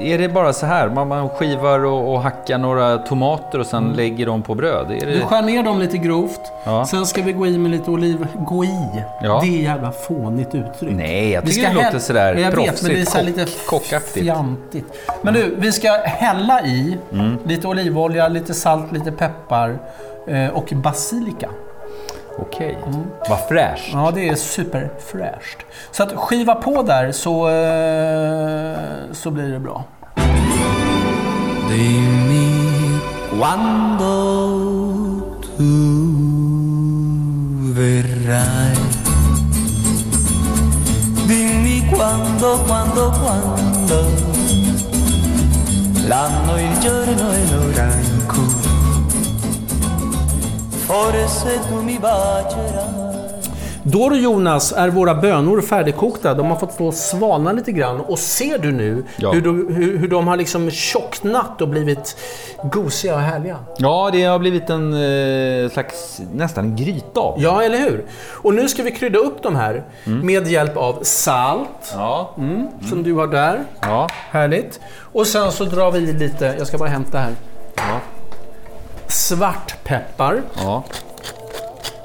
Är 0.00 0.18
det 0.18 0.28
bara 0.28 0.52
så 0.52 0.66
här? 0.66 0.88
Man, 0.88 1.08
man 1.08 1.28
skivar 1.28 1.84
och, 1.84 2.12
och 2.14 2.22
hackar 2.22 2.58
några 2.58 2.98
tomater 2.98 3.58
och 3.60 3.66
sen 3.66 3.92
lägger 3.96 4.26
dem 4.26 4.42
på 4.42 4.54
bröd? 4.54 4.90
Är 4.90 5.06
Du 5.06 5.12
det... 5.18 5.20
skär 5.24 5.42
ner 5.42 5.62
dem 5.62 5.78
lite 5.78 5.98
grovt. 5.98 6.40
Ja. 6.64 6.86
Sen 6.86 7.06
ska 7.06 7.22
vi 7.22 7.32
gå 7.32 7.46
i 7.46 7.58
med 7.58 7.70
lite 7.70 7.90
oliv... 7.90 8.26
Gå 8.48 8.64
i? 8.64 9.02
Ja. 9.22 9.40
Det 9.44 9.58
är 9.58 9.62
jävla 9.62 9.92
fånigt 9.92 10.54
uttryck. 10.54 10.94
Nej, 10.96 11.30
jag 11.30 11.46
tycker 11.46 11.62
det 11.62 11.68
häll- 11.68 11.84
låter 11.84 11.98
sådär 11.98 12.34
Jag 12.34 12.56
vet, 12.56 12.82
men 12.82 12.92
det 12.92 13.00
är 13.00 13.04
så 13.04 13.22
lite 13.22 13.46
kockaktigt. 13.68 14.24
fjantigt. 14.24 14.86
Men 15.22 15.34
du, 15.34 15.54
vi 15.58 15.72
ska 15.72 15.88
hälla 16.04 16.60
i 16.62 16.98
lite 17.44 17.66
olivolja, 17.68 18.28
lite 18.28 18.54
salt, 18.54 18.92
lite 18.92 19.12
peppar 19.12 19.78
eh, 20.26 20.48
och 20.48 20.72
basilika. 20.74 21.48
Okej, 22.40 22.78
vad 23.28 23.38
fräscht. 23.48 23.90
Ja, 23.92 24.10
det 24.14 24.28
är 24.28 24.34
superfräscht. 24.34 25.58
Så 25.90 26.02
att 26.02 26.12
skiva 26.12 26.54
på 26.54 26.82
där 26.82 27.12
så, 27.12 27.48
eh, 27.48 29.12
så 29.12 29.30
blir 29.30 29.48
det 29.52 29.58
bra. 29.60 29.84
Dimmi 31.68 32.98
quando 33.30 34.10
tu 35.56 35.72
verrai. 37.72 38.76
Dimmi 41.28 41.88
quando, 41.92 42.58
quando, 42.66 43.12
quando. 43.20 43.98
L'anno, 46.08 46.58
il 46.58 46.78
giorno 46.80 47.32
e 47.32 47.44
l'ora 47.50 47.84
in 47.84 48.26
cui 48.26 48.67
Då 53.82 54.14
Jonas 54.14 54.72
är 54.72 54.88
våra 54.88 55.14
bönor 55.14 55.60
färdigkokta. 55.60 56.34
De 56.34 56.46
har 56.50 56.56
fått 56.56 56.72
stå 56.72 56.86
och 56.86 56.94
svalna 56.94 57.52
lite 57.52 57.72
grann. 57.72 58.00
Och 58.00 58.18
ser 58.18 58.58
du 58.58 58.72
nu 58.72 59.04
Ja. 59.16 59.32
hur, 59.32 59.40
du, 59.40 59.50
hur, 59.74 59.98
hur 59.98 60.08
de 60.08 60.26
har 60.28 60.36
liksom 60.36 60.70
tjocknat 60.70 61.60
och 61.62 61.68
blivit 61.68 62.16
gosiga 62.62 63.14
och 63.14 63.20
härliga? 63.20 63.56
Ja, 63.78 64.10
det 64.12 64.24
har 64.24 64.38
blivit 64.38 64.70
en 64.70 64.92
eh, 64.92 65.70
slags, 65.70 66.20
nästan 66.34 66.64
en 66.64 66.76
gryta 66.76 67.20
av. 67.20 67.34
Ja, 67.42 67.62
eller 67.62 67.78
hur? 67.78 68.04
Och 68.30 68.54
nu 68.54 68.68
ska 68.68 68.82
vi 68.82 68.90
krydda 68.90 69.18
upp 69.18 69.42
de 69.42 69.56
här 69.56 69.84
med 70.04 70.48
hjälp 70.48 70.76
av 70.76 70.98
salt, 71.02 71.92
Ja. 71.94 72.30
mm, 72.38 72.66
som 72.88 73.02
du 73.02 73.12
har 73.14 73.26
där. 73.26 73.64
ja. 73.80 74.08
Härligt. 74.30 74.80
Och 75.12 75.26
sen 75.26 75.52
så 75.52 75.64
drar 75.64 75.90
vi 75.90 76.00
lite, 76.00 76.54
jag 76.58 76.66
ska 76.66 76.78
bara 76.78 76.88
hämta 76.88 77.18
här. 77.18 77.32
Ja. 77.76 78.00
Svartpeppar. 79.08 80.42
ja. 80.56 80.84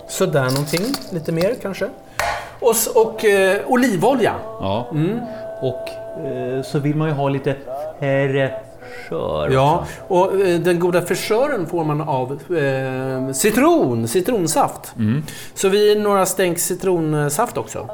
Sådär 0.07 0.43
någonting. 0.49 0.81
Lite 1.11 1.31
mer 1.31 1.55
kanske. 1.61 1.89
Och, 2.59 2.75
och 2.95 3.25
eh, 3.25 3.61
olivolja. 3.67 4.33
Ja. 4.61 4.87
Och 5.61 5.89
eh, 6.25 6.61
så 6.63 6.79
vill 6.79 6.95
man 6.95 7.07
ju 7.07 7.13
ha 7.13 7.29
lite 7.29 7.55
fräschör 7.99 9.49
Ja, 9.49 9.85
och 10.07 10.41
eh, 10.41 10.59
den 10.59 10.79
goda 10.79 11.01
fräschören 11.01 11.67
får 11.67 11.83
man 11.83 12.01
av 12.01 12.31
eh, 12.57 13.33
citron, 13.33 14.07
citronsaft. 14.07 14.93
Så 15.55 15.69
vi 15.69 15.91
är 15.91 15.99
några 15.99 16.25
stänk 16.25 16.59
citronsaft 16.59 17.57
också. 17.57 17.89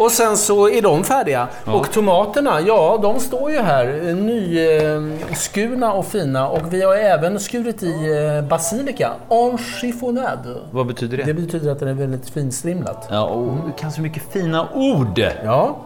Och 0.00 0.10
sen 0.10 0.36
så 0.36 0.68
är 0.68 0.82
de 0.82 1.04
färdiga. 1.04 1.48
Och 1.66 1.92
tomaterna, 1.92 2.60
ja 2.60 2.98
de 3.02 3.20
står 3.20 3.50
ju 3.50 3.58
här 3.58 4.08
eh, 4.08 4.14
nyskurna 4.14 5.92
och 5.92 6.06
fina. 6.06 6.48
Och 6.48 6.74
vi 6.74 6.82
har 6.82 6.94
även 6.94 7.40
skurit 7.40 7.82
i 7.82 7.94
eh, 8.38 8.48
basilika. 8.48 9.10
En 9.28 9.58
chiffonade. 9.58 10.56
Vad 10.70 10.86
betyder 10.86 11.16
det? 11.16 11.22
Det 11.22 11.34
betyder 11.34 11.72
att 11.72 11.78
den 11.78 11.88
är 11.88 11.94
väldigt 11.94 12.28
finstrimlat. 12.28 13.06
Ja, 13.10 13.24
och 13.24 13.56
du 13.66 13.72
kan 13.78 13.92
så 13.92 14.00
mycket 14.00 14.22
fina 14.32 14.68
ord! 14.74 15.18
Ja. 15.44 15.76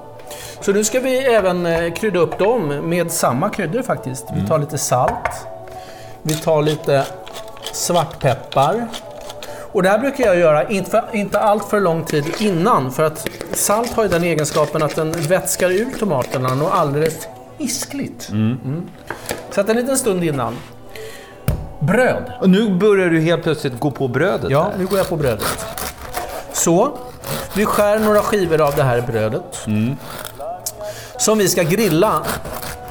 Så 0.61 0.72
nu 0.72 0.85
ska 0.85 1.00
vi 1.00 1.18
även 1.18 1.66
eh, 1.66 1.92
krydda 1.92 2.18
upp 2.18 2.38
dem 2.38 2.68
med 2.88 3.11
samma 3.11 3.50
kryddor 3.50 3.83
faktiskt. 3.83 4.27
Vi 4.35 4.48
tar 4.48 4.59
lite 4.59 4.79
salt. 4.79 5.46
Vi 6.22 6.35
tar 6.35 6.62
lite 6.62 7.05
svartpeppar. 7.72 8.88
Och 9.75 9.83
det 9.83 9.89
här 9.89 9.99
brukar 9.99 10.25
jag 10.27 10.39
göra, 10.39 10.69
inte, 10.69 10.91
för, 10.91 11.05
inte 11.13 11.41
allt 11.41 11.65
för 11.65 11.81
lång 11.81 12.05
tid 12.05 12.25
innan. 12.39 12.93
För 12.93 13.03
att 13.03 13.29
salt 13.53 13.93
har 13.93 14.03
ju 14.03 14.09
den 14.09 14.25
egenskapen 14.25 14.83
att 14.83 14.97
den 14.97 15.13
vätskar 15.13 15.71
ur 15.71 15.99
tomaterna 15.99 16.65
och 16.65 16.77
alldeles 16.77 17.29
hiskligt. 17.59 18.29
Mm. 18.29 18.89
Så 19.51 19.61
att 19.61 19.69
en 19.69 19.77
liten 19.77 19.97
stund 19.97 20.25
innan. 20.25 20.57
Bröd. 21.81 22.33
Och 22.41 22.51
nu 22.51 22.75
börjar 22.75 23.09
du 23.09 23.21
helt 23.21 23.43
plötsligt 23.43 23.81
gå 23.81 23.91
på 23.91 24.09
brödet. 24.09 24.51
Ja, 24.51 24.63
här. 24.63 24.79
nu 24.79 24.87
går 24.87 24.99
jag 24.99 25.09
på 25.09 25.17
brödet. 25.17 25.67
Så, 26.53 26.99
vi 27.55 27.67
skär 27.67 27.99
några 27.99 28.21
skivor 28.21 28.61
av 28.61 28.75
det 28.77 28.83
här 28.83 29.01
brödet. 29.01 29.67
Som 31.19 31.39
vi 31.39 31.49
ska 31.49 31.63
grilla, 31.63 32.23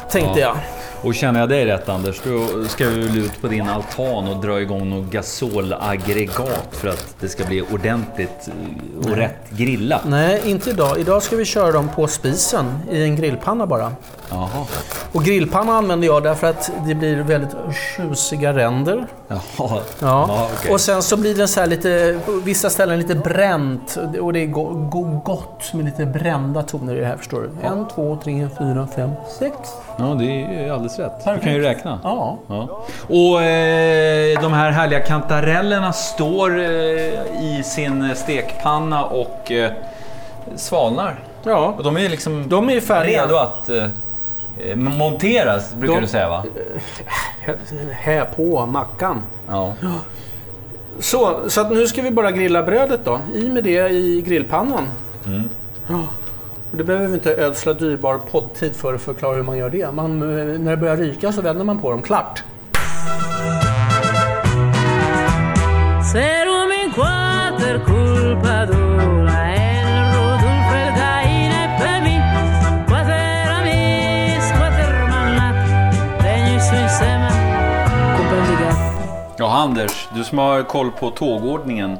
tänkte 0.10 0.40
jag. 0.40 0.58
Och 1.04 1.16
känner 1.16 1.40
jag 1.40 1.50
dig 1.50 1.66
rätt 1.66 1.90
Anders, 1.90 2.22
då 2.24 2.66
ska 2.68 2.86
du 2.86 3.02
väl 3.02 3.18
ut 3.18 3.42
på 3.42 3.48
din 3.48 3.68
altan 3.68 4.28
och 4.28 4.42
dra 4.42 4.62
igång 4.62 4.90
något 4.90 5.12
gasolaggregat 5.12 6.68
för 6.72 6.88
att 6.88 7.16
det 7.20 7.30
ska 7.30 7.46
bli 7.46 7.62
ordentligt 7.62 8.48
eh, 8.48 9.12
och 9.12 9.18
rätt 9.18 9.50
grillat. 9.50 10.02
Nej, 10.06 10.42
inte 10.46 10.70
idag. 10.70 11.00
Idag 11.00 11.24
ska 11.24 11.36
vi 11.36 11.46
köra 11.46 11.72
dem 11.72 11.90
på 11.96 12.08
spisen 12.08 12.66
i 12.92 13.04
en 13.04 13.16
grillpanna 13.16 13.68
bara. 13.68 13.92
Jaha. 14.34 14.66
Och 15.12 15.24
grillpanna 15.24 15.74
använder 15.74 16.08
jag 16.08 16.24
därför 16.24 16.48
att 16.48 16.72
det 16.88 16.96
blir 16.96 17.16
väldigt 17.24 17.56
tjusiga 17.98 18.54
ränder. 18.54 19.06
Jaha. 19.28 19.40
Ja. 19.58 19.80
Ja, 20.00 20.48
okej. 20.60 20.72
Och 20.74 20.82
sen 20.82 21.02
så 21.04 21.18
blir 21.18 21.36
det 21.36 21.48
så 21.48 21.60
här 21.60 21.68
lite, 21.68 22.20
på 22.26 22.32
vissa 22.32 22.70
ställen 22.70 22.98
lite 23.00 23.16
bränt. 23.16 23.98
Och 24.22 24.34
det 24.34 24.40
är 24.40 24.46
go 24.46 24.64
go 24.92 25.22
gott 25.26 25.74
med 25.74 25.86
lite 25.86 26.06
brända 26.06 26.64
toner 26.64 26.96
i 26.96 27.00
det 27.00 27.06
här 27.06 27.18
förstår 27.18 27.42
du. 27.42 27.68
En, 27.68 27.88
två, 27.88 28.18
tre, 28.24 28.48
fyra, 28.60 28.88
fem, 28.96 29.12
sex. 29.40 29.56
Ja, 29.98 30.04
det 30.20 30.26
är 30.26 30.72
alldeles 30.72 31.00
rätt. 31.00 31.26
Du 31.26 31.40
kan 31.40 31.54
ju 31.54 31.62
räkna. 31.62 32.00
Ja. 32.04 32.38
Ja. 32.48 32.68
Och 33.10 33.44
eh, 33.44 34.42
de 34.42 34.54
här 34.54 34.72
härliga 34.72 35.00
kantarellerna 35.00 35.94
står 35.94 36.60
eh, 36.60 36.66
i 37.44 37.62
sin 37.66 38.16
stekpanna 38.16 39.06
och 39.06 39.52
eh, 39.52 39.72
svalnar. 40.56 41.20
Ja. 41.44 41.74
Och 41.78 41.84
de 41.84 41.98
är 41.98 42.10
liksom 42.10 42.50
De 42.50 42.70
är 42.70 42.80
färdiga. 42.80 43.24
redo 43.24 43.36
att 43.36 43.70
eh, 43.70 43.86
monteras, 44.76 45.74
brukar 45.76 45.96
De- 45.96 46.02
du 46.02 46.08
säga 46.08 46.30
va? 46.30 46.44
Här 47.92 48.26
på 48.26 48.66
mackan. 48.66 49.22
Ja. 49.48 49.74
Så, 51.00 51.50
så 51.50 51.62
att 51.62 51.72
nu 51.72 51.88
ska 51.88 52.02
vi 52.02 52.12
bara 52.12 52.32
grilla 52.32 52.64
brödet 52.64 53.06
då. 53.06 53.20
I 53.34 53.50
med 53.50 53.64
det 53.64 53.90
i 53.90 54.22
grillpannan. 54.28 54.88
Mm. 55.26 55.50
Det 56.72 56.84
behöver 56.84 57.08
vi 57.08 57.14
inte 57.14 57.36
ödsla 57.36 57.74
dyrbar 57.74 58.18
poddtid 58.18 58.76
för 58.76 58.94
att 58.94 59.02
förklara 59.02 59.36
hur 59.36 59.44
man 59.44 59.58
gör 59.58 59.70
det. 59.70 59.92
Man, 59.92 60.22
eh, 60.22 60.60
när 60.60 60.72
det 60.72 60.78
börjar 60.78 60.98
ryka 60.98 61.32
så 61.32 61.42
vänder 61.42 61.66
man 61.66 61.80
på 61.80 61.92
dem. 61.92 62.02
Klart! 62.02 62.44
Ser 66.12 66.48
un 66.48 66.92
quater 66.94 67.80
Anders, 79.54 80.08
du 80.16 80.24
som 80.24 80.38
har 80.38 80.64
koll 80.64 80.92
på 80.92 81.10
tågordningen. 81.10 81.98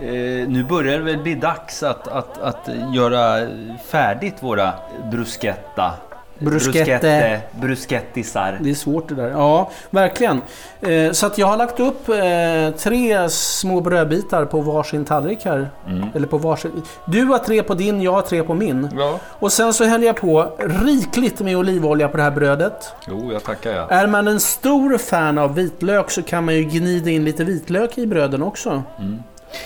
Eh, 0.00 0.48
nu 0.48 0.64
börjar 0.68 0.98
det 0.98 1.04
väl 1.04 1.18
bli 1.18 1.34
dags 1.34 1.82
att, 1.82 2.08
att, 2.08 2.38
att 2.38 2.68
göra 2.94 3.48
färdigt 3.90 4.34
våra 4.40 4.72
bruschetta. 5.10 5.92
Bruschette. 6.40 7.40
Bruschettisar. 7.60 8.58
Det 8.60 8.70
är 8.70 8.74
svårt 8.74 9.08
det 9.08 9.14
där. 9.14 9.28
Ja, 9.30 9.70
verkligen. 9.90 10.42
Eh, 10.80 11.12
så 11.12 11.26
att 11.26 11.38
jag 11.38 11.46
har 11.46 11.56
lagt 11.56 11.80
upp 11.80 12.08
eh, 12.08 12.78
tre 12.78 13.28
små 13.30 13.80
brödbitar 13.80 14.44
på 14.44 14.60
varsin 14.60 15.04
tallrik 15.04 15.44
här. 15.44 15.70
Eller 16.14 16.26
på 16.26 16.38
varsin. 16.38 16.82
Du 17.06 17.24
har 17.24 17.38
tre 17.38 17.62
på 17.62 17.74
din, 17.74 18.02
jag 18.02 18.12
har 18.12 18.22
tre 18.22 18.42
på 18.42 18.54
min. 18.54 18.88
Ja. 18.96 19.18
Och 19.24 19.52
sen 19.52 19.72
så 19.72 19.84
häller 19.84 20.06
jag 20.06 20.16
på 20.16 20.52
rikligt 20.58 21.40
med 21.40 21.56
olivolja 21.56 22.08
på 22.08 22.16
det 22.16 22.22
här 22.22 22.30
brödet. 22.30 22.92
Jo, 23.08 23.32
jag 23.32 23.44
tackar 23.44 23.72
jag. 23.72 23.92
Är 23.92 24.06
man 24.06 24.28
en 24.28 24.40
stor 24.40 24.98
fan 24.98 25.38
av 25.38 25.54
vitlök 25.54 26.10
så 26.10 26.22
kan 26.22 26.44
man 26.44 26.54
ju 26.54 26.64
gnida 26.64 27.10
in 27.10 27.24
lite 27.24 27.44
vitlök 27.44 27.98
i 27.98 28.06
bröden 28.06 28.42
också. 28.42 28.82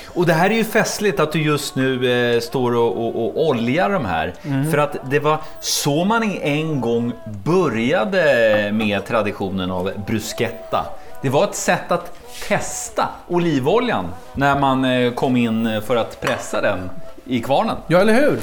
Och 0.07 0.27
det 0.27 0.33
här 0.33 0.51
är 0.51 0.55
ju 0.55 0.65
festligt 0.65 1.21
att 1.21 1.33
du 1.33 1.43
just 1.43 1.77
nu 1.77 2.13
eh, 2.35 2.41
står 2.41 2.75
och, 2.75 2.97
och, 2.97 3.25
och 3.25 3.49
oljar 3.49 3.91
de 3.91 4.05
här. 4.05 4.35
För 4.71 4.79
att 4.79 5.11
det 5.11 5.19
var 5.19 5.39
så 5.61 6.05
man 6.05 6.23
en 6.43 6.81
gång 6.81 7.13
började 7.45 8.71
med 8.73 9.07
traditionen 9.07 9.71
av 9.71 9.91
bruschetta. 10.07 10.87
Det 11.23 11.29
var 11.31 11.45
ett 11.45 11.55
sätt 11.55 11.93
att 11.93 12.19
testa 12.49 13.09
olivoljan 13.29 14.05
när 14.35 14.61
man 14.61 14.85
eh, 14.85 15.13
kom 15.13 15.37
in 15.37 15.83
för 15.87 15.97
att 15.97 16.21
pressa 16.21 16.61
den 16.61 16.91
i 17.25 17.41
kvarnen. 17.41 17.77
Ja, 17.87 18.01
eller 18.01 18.15
hur? 18.15 18.41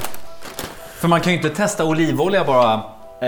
För 1.00 1.08
man 1.08 1.22
kan 1.22 1.34
ju 1.34 1.38
inte 1.38 1.50
testa 1.50 1.86
olivolja 1.86 2.44
bara 2.44 2.74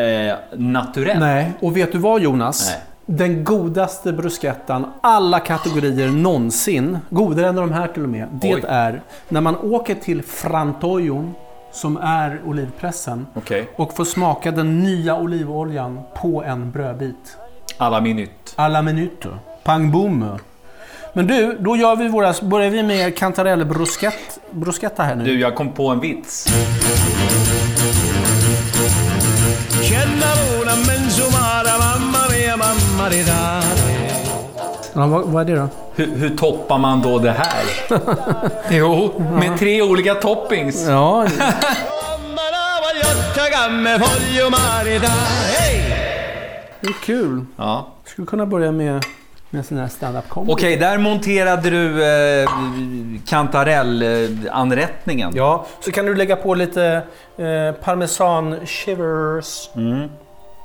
eh, 0.01 0.35
naturellt. 0.53 1.19
Nej, 1.19 1.51
och 1.61 1.77
vet 1.77 1.91
du 1.91 1.97
vad 1.97 2.21
Jonas? 2.21 2.69
Nej. 2.69 2.81
Den 3.05 3.43
godaste 3.43 4.13
bruschettan, 4.13 4.85
alla 5.01 5.39
kategorier 5.39 6.07
någonsin, 6.07 6.97
godare 7.09 7.47
än 7.47 7.55
de 7.55 7.71
här 7.71 7.87
till 7.87 8.03
och 8.03 8.09
med, 8.09 8.27
det 8.31 8.55
Oj. 8.55 8.63
är 8.67 9.01
när 9.29 9.41
man 9.41 9.55
åker 9.57 9.95
till 9.95 10.23
Frantojon, 10.23 11.33
som 11.71 11.97
är 11.97 12.41
olivpressen, 12.45 13.27
Okej, 13.33 13.69
och 13.75 13.95
får 13.95 14.05
smaka 14.05 14.51
den 14.51 14.79
nya 14.83 15.17
olivoljan 15.17 15.99
på 16.15 16.43
en 16.43 16.71
brödbit. 16.71 17.37
alla 17.77 18.01
minut. 18.01 18.53
Alla 18.55 18.81
minuter. 18.81 19.37
Pang 19.63 19.91
boom. 19.91 20.25
Men 21.13 21.27
du, 21.27 21.57
då 21.59 21.75
gör 21.75 21.95
vi 21.95 22.07
våra, 22.07 22.33
börjar 22.41 22.69
vi 22.69 22.83
med 22.83 23.17
kantarellbruschett, 23.17 24.39
bruschetta 24.51 25.03
här 25.03 25.15
nu. 25.15 25.23
Du, 25.23 25.39
jag 25.39 25.55
kom 25.55 25.71
på 25.71 25.87
en 25.89 25.99
vits. 25.99 26.47
Känna 29.83 30.22
Ja, 34.95 35.07
vad, 35.07 35.23
vad 35.25 35.49
är 35.49 35.53
det 35.55 35.61
då? 35.61 35.67
Hur, 35.95 36.15
hur 36.15 36.37
toppar 36.37 36.77
man 36.77 37.01
då 37.01 37.19
det 37.19 37.31
här? 37.31 37.63
jo, 38.71 39.13
med 39.39 39.59
tre 39.59 39.81
olika 39.81 40.15
toppings. 40.15 40.85
Ja, 40.87 41.27
det 46.81 46.87
är 46.87 47.05
kul. 47.05 47.45
Ja. 47.57 47.87
Skulle 48.05 48.27
kunna 48.27 48.45
börja 48.45 48.71
med, 48.71 49.05
med 49.49 49.65
sån 49.65 49.77
här 49.77 49.87
stand-up 49.87 50.29
comedy. 50.29 50.53
Okej, 50.53 50.77
där 50.77 50.97
monterade 50.97 51.69
du 51.69 52.03
eh, 52.03 52.49
kantarellanrättningen. 53.27 55.31
Ja, 55.35 55.65
så 55.79 55.91
kan 55.91 56.05
du 56.05 56.15
lägga 56.15 56.35
på 56.35 56.55
lite 56.55 57.01
eh, 57.37 57.71
parmesan 57.83 58.55
shivers. 58.65 59.69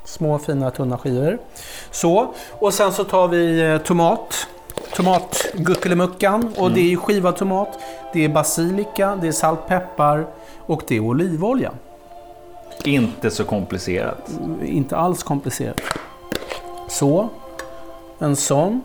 Små 0.09 0.39
fina 0.39 0.71
tunna 0.71 0.99
skivor. 0.99 1.39
Så, 1.91 2.35
och 2.51 2.75
sen 2.75 2.93
så 2.93 3.05
tar 3.05 3.29
vi 3.29 3.61
eh, 3.61 3.79
tomat. 3.79 4.49
Tomatguckelimuckan. 4.95 6.55
Och 6.57 6.71
det 6.71 6.93
är 6.93 6.97
skivad 6.97 7.37
tomat. 7.37 7.79
Det 8.13 8.25
är 8.25 8.29
basilika, 8.29 9.17
det 9.17 9.29
är 9.29 9.33
saltpeppar 9.33 10.27
och 10.67 10.83
det 10.89 10.97
är 10.97 11.01
olivolja. 11.01 11.73
Inte 12.85 13.31
så 13.31 13.45
komplicerat. 13.45 14.31
Inte 14.65 14.97
alls 14.97 15.23
komplicerat. 15.23 15.81
Så. 16.89 17.29
En 18.19 18.37
sån. 18.37 18.83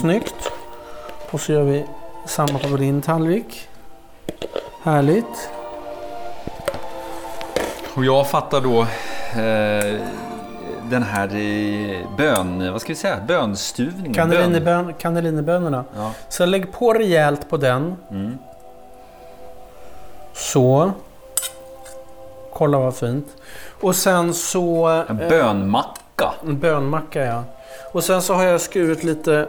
Snyggt. 0.00 0.50
Och 1.30 1.40
så 1.40 1.52
gör 1.52 1.62
vi 1.62 1.84
samma 2.26 2.58
på 2.58 2.76
din 2.76 3.02
tallrik. 3.02 3.68
Härligt. 4.82 5.50
Och 7.94 8.04
jag 8.04 8.28
fattar 8.28 8.60
då 8.60 8.80
eh, 9.40 10.00
den 10.90 11.02
här 11.02 11.26
eh, 11.36 12.16
bön... 12.16 12.72
Vad 12.72 12.80
ska 12.80 12.88
vi 12.88 12.96
säga? 12.96 13.16
Bönstuvningen. 13.28 14.02
Bön. 14.02 14.14
Kannelinebön, 14.14 14.94
kannelinebönorna. 14.98 15.84
Ja. 15.96 16.10
Så 16.28 16.46
lägg 16.46 16.72
på 16.72 16.92
rejält 16.92 17.50
på 17.50 17.56
den. 17.56 17.96
Så. 20.32 20.90
Kolla 22.52 22.78
vad 22.78 22.96
fint. 22.96 23.26
Och 23.80 23.96
sen 23.96 24.34
så... 24.34 24.86
En 25.08 25.20
eh, 25.20 25.28
bönmacka. 25.28 26.32
En 26.46 26.58
bönmacka 26.58 27.24
ja. 27.24 27.42
Och 27.92 28.04
sen 28.04 28.22
så 28.22 28.34
har 28.34 28.44
jag 28.44 28.60
skurit 28.60 29.04
lite, 29.04 29.48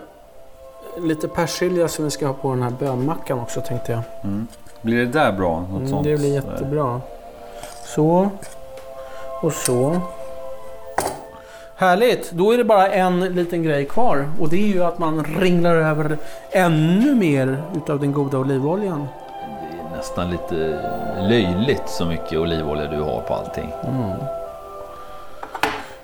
lite 0.98 1.28
persilja 1.28 1.88
som 1.88 2.06
vi 2.06 2.12
ska 2.12 2.28
ha 2.28 2.34
på 2.34 2.50
den 2.50 2.64
här 2.64 2.74
bönmackan 2.80 3.40
också 3.40 3.62
tänkte 3.62 3.92
jag. 3.92 4.02
Blir 4.82 4.98
det 4.98 5.06
där 5.12 5.32
bra? 5.32 5.60
Något 5.60 5.70
Mm, 5.70 5.88
sånt? 5.90 6.04
det 6.04 6.18
blir 6.18 6.34
jättebra. 6.34 7.02
Så. 7.86 8.30
Och 9.42 9.54
så. 9.54 10.02
Härligt! 11.78 12.32
Då 12.32 12.52
är 12.52 12.58
det 12.58 12.64
bara 12.64 12.88
en 12.88 13.20
liten 13.20 13.64
grej 13.64 13.86
kvar. 13.86 14.30
Och 14.40 14.50
det 14.50 14.56
är 14.64 14.68
ju 14.68 14.84
att 14.84 15.00
man 15.00 15.24
ringlar 15.40 15.76
över 15.76 16.18
ännu 16.52 17.16
mer 17.16 17.64
utav 17.76 18.00
den 18.00 18.12
goda 18.12 18.38
olivoljan. 18.38 19.08
Det 19.72 19.78
är 19.96 19.98
nästan 19.98 20.32
lite 20.32 20.80
löjligt 21.30 21.84
så 21.86 22.06
mycket 22.06 22.40
olivolja 22.40 22.88
du 22.88 23.02
har 23.02 23.22
på 23.22 23.34
allting. 23.34 23.72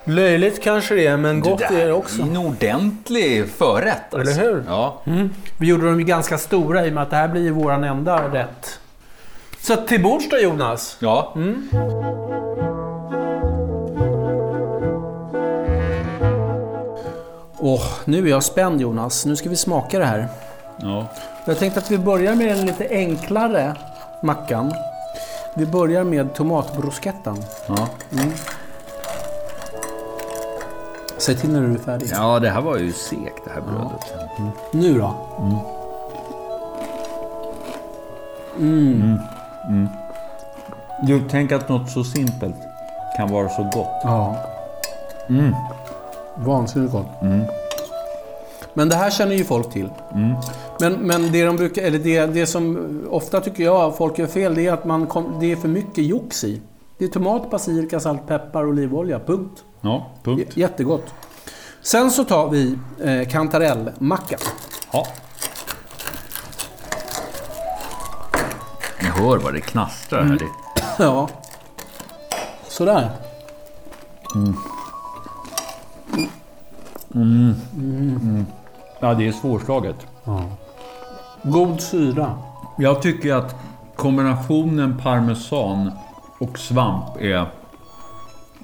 Löjligt 0.03 0.63
kanske 0.63 0.95
det 0.95 1.07
är, 1.07 1.17
men 1.17 1.39
gott 1.39 1.59
där 1.59 1.79
är 1.79 1.85
det 1.87 1.93
också. 1.93 2.21
är 2.21 2.25
en 2.25 2.37
ordentlig 2.37 3.49
förrätt. 3.49 4.13
Alltså. 4.13 4.41
Eller 4.41 4.51
hur? 4.51 4.63
Ja. 4.67 5.01
Vi 5.59 5.67
gjorde 5.67 5.85
dem 5.85 5.99
ju 5.99 6.05
ganska 6.05 6.37
stora 6.37 6.85
i 6.85 6.89
och 6.89 6.93
med 6.93 7.03
att 7.03 7.09
det 7.09 7.15
här 7.15 7.27
blir 7.27 7.41
ju 7.41 7.51
våran 7.51 7.83
enda 7.83 8.33
rätt. 8.33 8.79
Så 9.59 9.75
till 9.75 10.03
bords 10.03 10.29
då 10.29 10.37
Jonas. 10.37 10.97
ja. 10.99 11.33
Åh, 17.63 17.83
nu 18.05 18.25
är 18.25 18.29
jag 18.29 18.43
spänd 18.43 18.81
Jonas. 18.81 19.25
Nu 19.25 19.35
ska 19.35 19.49
vi 19.49 19.55
smaka 19.55 19.99
det 19.99 20.05
här. 20.05 20.27
ja. 20.77 21.05
Jag 21.45 21.59
tänkte 21.59 21.79
att 21.79 21.91
vi 21.91 21.97
börjar 21.97 22.35
med 22.35 22.47
den 22.47 22.65
lite 22.65 22.87
enklare 22.89 23.75
mackan. 24.21 24.73
Vi 25.53 25.65
börjar 25.65 26.03
med 26.03 26.33
tomatbruschettan. 26.33 27.43
Ja. 27.67 27.87
Säg 31.17 31.35
till 31.37 31.49
när 31.51 31.61
du 31.61 31.73
är 31.73 31.77
färdig. 31.77 32.07
ja, 32.11 32.39
det 32.39 32.49
här 32.49 32.61
var 32.61 32.77
ju 32.77 32.91
segt 32.93 33.45
det 33.45 33.51
här 33.53 33.61
brödet. 33.61 34.01
Nu 34.71 34.99
då? 34.99 35.15
Du, 41.07 41.21
tänk 41.29 41.51
att 41.51 41.69
något 41.69 41.89
så 41.89 42.03
simpelt 42.03 42.55
kan 43.17 43.31
vara 43.31 43.49
så 43.49 43.63
gott. 43.63 44.01
Ja. 44.03 44.35
Vansinnigt 46.37 46.91
gott. 46.93 47.07
Men 48.73 48.89
det 48.89 48.95
här 48.95 49.09
känner 49.09 49.35
ju 49.35 49.43
folk 49.43 49.71
till. 49.71 49.89
Men, 50.79 50.93
men 50.93 51.31
det, 51.31 51.45
de 51.45 51.55
brukar, 51.55 51.81
eller 51.81 51.99
det, 51.99 52.25
det 52.25 52.45
som 52.45 52.79
ofta 53.09 53.41
tycker 53.41 53.63
jag 53.63 53.97
folk 53.97 54.17
gör 54.19 54.27
fel, 54.27 54.55
det 54.55 54.67
är 54.67 54.73
att 54.73 54.85
man 54.85 55.07
kom, 55.07 55.37
det 55.39 55.51
är 55.51 55.55
för 55.55 55.67
mycket 55.67 56.03
jox 56.05 56.43
i. 56.43 56.61
Det 56.97 57.05
är 57.05 57.09
tomat, 57.09 57.49
basilika, 57.51 57.99
salt, 57.99 58.27
peppar, 58.27 58.65
olivolja. 58.67 59.19
Punkt. 59.19 59.63
Ja, 59.81 60.07
punkt. 60.23 60.39
J- 60.55 60.61
Jättegott. 60.61 61.05
Sen 61.81 62.11
så 62.11 62.23
tar 62.23 62.49
vi 62.49 62.77
eh, 63.03 63.27
kantarellmacka. 63.29 64.37
Ja. 64.91 65.07
Ni 69.01 69.07
hör 69.07 69.37
vad 69.37 69.53
det 69.53 69.61
knastrar 69.61 70.23
här. 70.23 70.37
Det- 70.37 70.45
Ja. 71.03 71.29
Sådär. 72.67 73.09
Ja, 78.99 79.13
det 79.13 79.27
är 79.27 79.31
svårslaget. 79.31 79.95
God 81.43 81.81
syra. 81.81 82.37
Jag 82.77 83.01
tycker 83.01 83.33
att 83.33 83.55
kombinationen 83.95 84.97
parmesan 84.97 85.91
och 86.39 86.59
svamp 86.59 87.17
är 87.19 87.45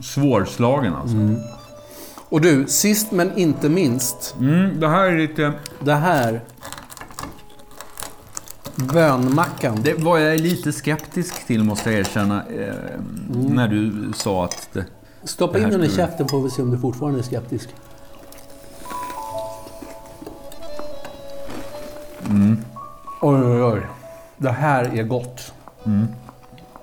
svårslagen 0.02 0.96
alltså. 0.96 1.18
Och 2.30 2.42
du, 2.42 2.68
sist 2.68 3.12
men 3.12 3.38
inte 3.38 3.70
minst. 3.70 4.36
Mm, 4.40 4.80
det 4.80 4.88
här 4.88 5.04
är 5.06 5.18
lite... 5.18 5.54
Det 5.80 5.94
här. 5.94 6.42
Bönmackan. 8.76 9.80
Det 9.84 9.94
var 9.94 10.18
jag 10.18 10.40
lite 10.40 10.72
skeptisk 10.72 11.48
till 11.48 11.64
måste 11.64 11.92
jag 11.92 12.00
erkänna. 12.00 12.44
Eh, 12.44 12.74
När 13.30 13.68
du 13.68 14.12
sa 14.16 14.46
att... 14.46 14.70
Det... 14.74 14.86
Stoppa 15.24 15.58
det 15.58 15.64
in 15.64 15.70
den 15.70 15.84
i 15.84 15.90
käften 15.90 16.28
får 16.28 16.42
vi 16.42 16.50
se 16.50 16.62
om 16.62 16.72
du 16.72 16.78
fortfarande 16.78 17.20
är 17.20 17.24
skeptisk. 17.24 17.70
Oj, 23.22 23.42
oj, 23.44 23.64
oj. 23.64 23.82
Det 24.38 24.52
här 24.52 24.84
är 25.00 25.04
gott. 25.04 25.54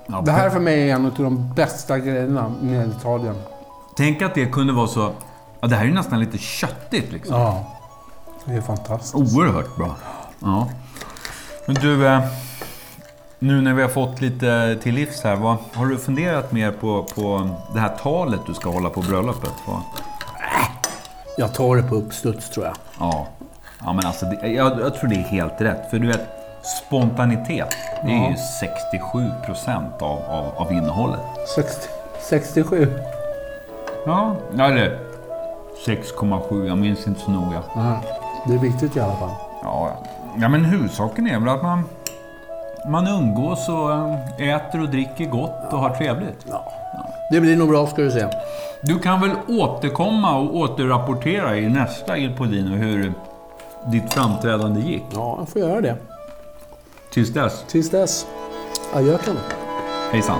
Ja, 0.07 0.20
Det 0.20 0.33
här 0.33 0.50
för 0.50 0.61
mig 0.61 0.90
är 0.90 0.94
en 0.94 1.07
av 1.07 1.12
de 1.16 1.54
bästa 1.54 1.98
grejerna 1.98 2.52
med 2.62 2.88
Italien. 2.88 3.35
Tänk 3.96 4.22
att 4.22 4.35
det 4.35 4.46
kunde 4.46 4.72
vara 4.72 4.87
så... 4.87 5.12
Ja, 5.61 5.68
det 5.68 5.76
här 5.76 5.83
är 5.83 5.88
ju 5.88 5.94
nästan 5.94 6.20
lite 6.20 6.38
köttigt 6.38 7.12
liksom. 7.12 7.37
Ja. 7.40 7.64
Det 8.44 8.52
är 8.54 8.61
fantastiskt. 8.61 9.14
Oerhört 9.37 9.76
bra. 9.76 9.96
Ja. 10.38 10.68
Men 11.66 11.74
du, 11.74 12.07
eh, 12.07 12.20
nu 13.38 13.61
när 13.61 13.74
vi 13.74 13.83
har 13.83 13.88
fått 13.88 14.20
lite 14.20 14.78
till 14.83 14.94
livs 14.94 15.22
här. 15.22 15.37
Vad, 15.37 15.57
har 15.72 15.87
du 15.87 15.98
funderat 15.98 16.52
mer 16.52 16.70
på, 16.70 17.02
på 17.14 17.50
det 17.74 17.80
här 17.80 17.96
talet 18.02 18.40
du 18.46 18.54
ska 18.54 18.70
hålla 18.70 18.90
på 18.90 19.00
bröllopet? 19.00 19.52
Vad? 19.66 19.80
Jag 21.38 21.54
tar 21.54 21.76
det 21.76 21.83
på 21.83 21.94
uppstuds 21.94 22.50
tror 22.50 22.66
jag. 22.66 22.74
Ja. 22.98 23.26
Ja, 23.84 23.92
men 23.92 24.06
alltså, 24.06 24.26
det, 24.26 24.48
jag, 24.48 24.80
jag 24.80 24.94
tror 24.94 25.10
det 25.10 25.16
är 25.16 25.18
helt 25.18 25.60
rätt. 25.60 25.90
För 25.90 25.98
du 25.98 26.06
vet, 26.06 26.28
spontanitet, 26.62 27.76
det 28.04 28.12
är 28.12 28.30
ju 28.30 28.36
67 28.60 29.30
procent 29.46 30.02
av, 30.02 30.18
av, 30.28 30.52
av 30.56 30.72
innehållet. 30.72 31.20
60, 31.54 31.88
67. 32.20 32.92
Ja, 34.06 34.36
eller 34.58 34.98
6,7. 35.86 36.66
Jag 36.66 36.78
minns 36.78 37.06
inte 37.06 37.20
så 37.20 37.30
noga. 37.30 37.62
Ja, 37.74 38.00
det 38.46 38.54
är 38.54 38.58
viktigt 38.58 38.96
i 38.96 39.00
alla 39.00 39.16
fall. 39.16 39.30
Ja, 39.62 39.88
ja. 39.88 40.08
ja 40.40 40.48
men 40.48 40.64
huvudsaken 40.64 41.26
är 41.26 41.38
väl 41.38 41.48
att 41.48 41.62
man, 41.62 41.84
man 42.88 43.06
umgås 43.08 43.68
och 43.68 43.92
eh, 43.92 44.54
äter 44.54 44.82
och 44.82 44.88
dricker 44.88 45.24
gott 45.24 45.72
och 45.72 45.78
har 45.78 45.90
trevligt. 45.90 46.46
Det 47.30 47.40
blir 47.40 47.56
nog 47.56 47.68
bra 47.68 47.86
ska 47.86 48.02
du 48.02 48.10
se. 48.10 48.26
Du 48.80 48.98
kan 48.98 49.20
väl 49.20 49.30
återkomma 49.48 50.38
och 50.38 50.56
återrapportera 50.56 51.56
i 51.56 51.68
nästa 51.68 52.18
Il 52.18 52.36
Podino 52.36 52.76
hur 52.76 53.12
ditt 53.92 54.12
framträdande 54.12 54.80
gick. 54.80 55.02
Ja, 55.10 55.36
jag 55.38 55.48
får 55.48 55.60
göra 55.60 55.80
det. 55.80 55.96
Tills 57.12 57.30
dess, 57.30 57.64
Tills 57.68 57.90
dess. 57.90 58.26
Adjöken. 58.94 59.36
hejsan. 60.12 60.38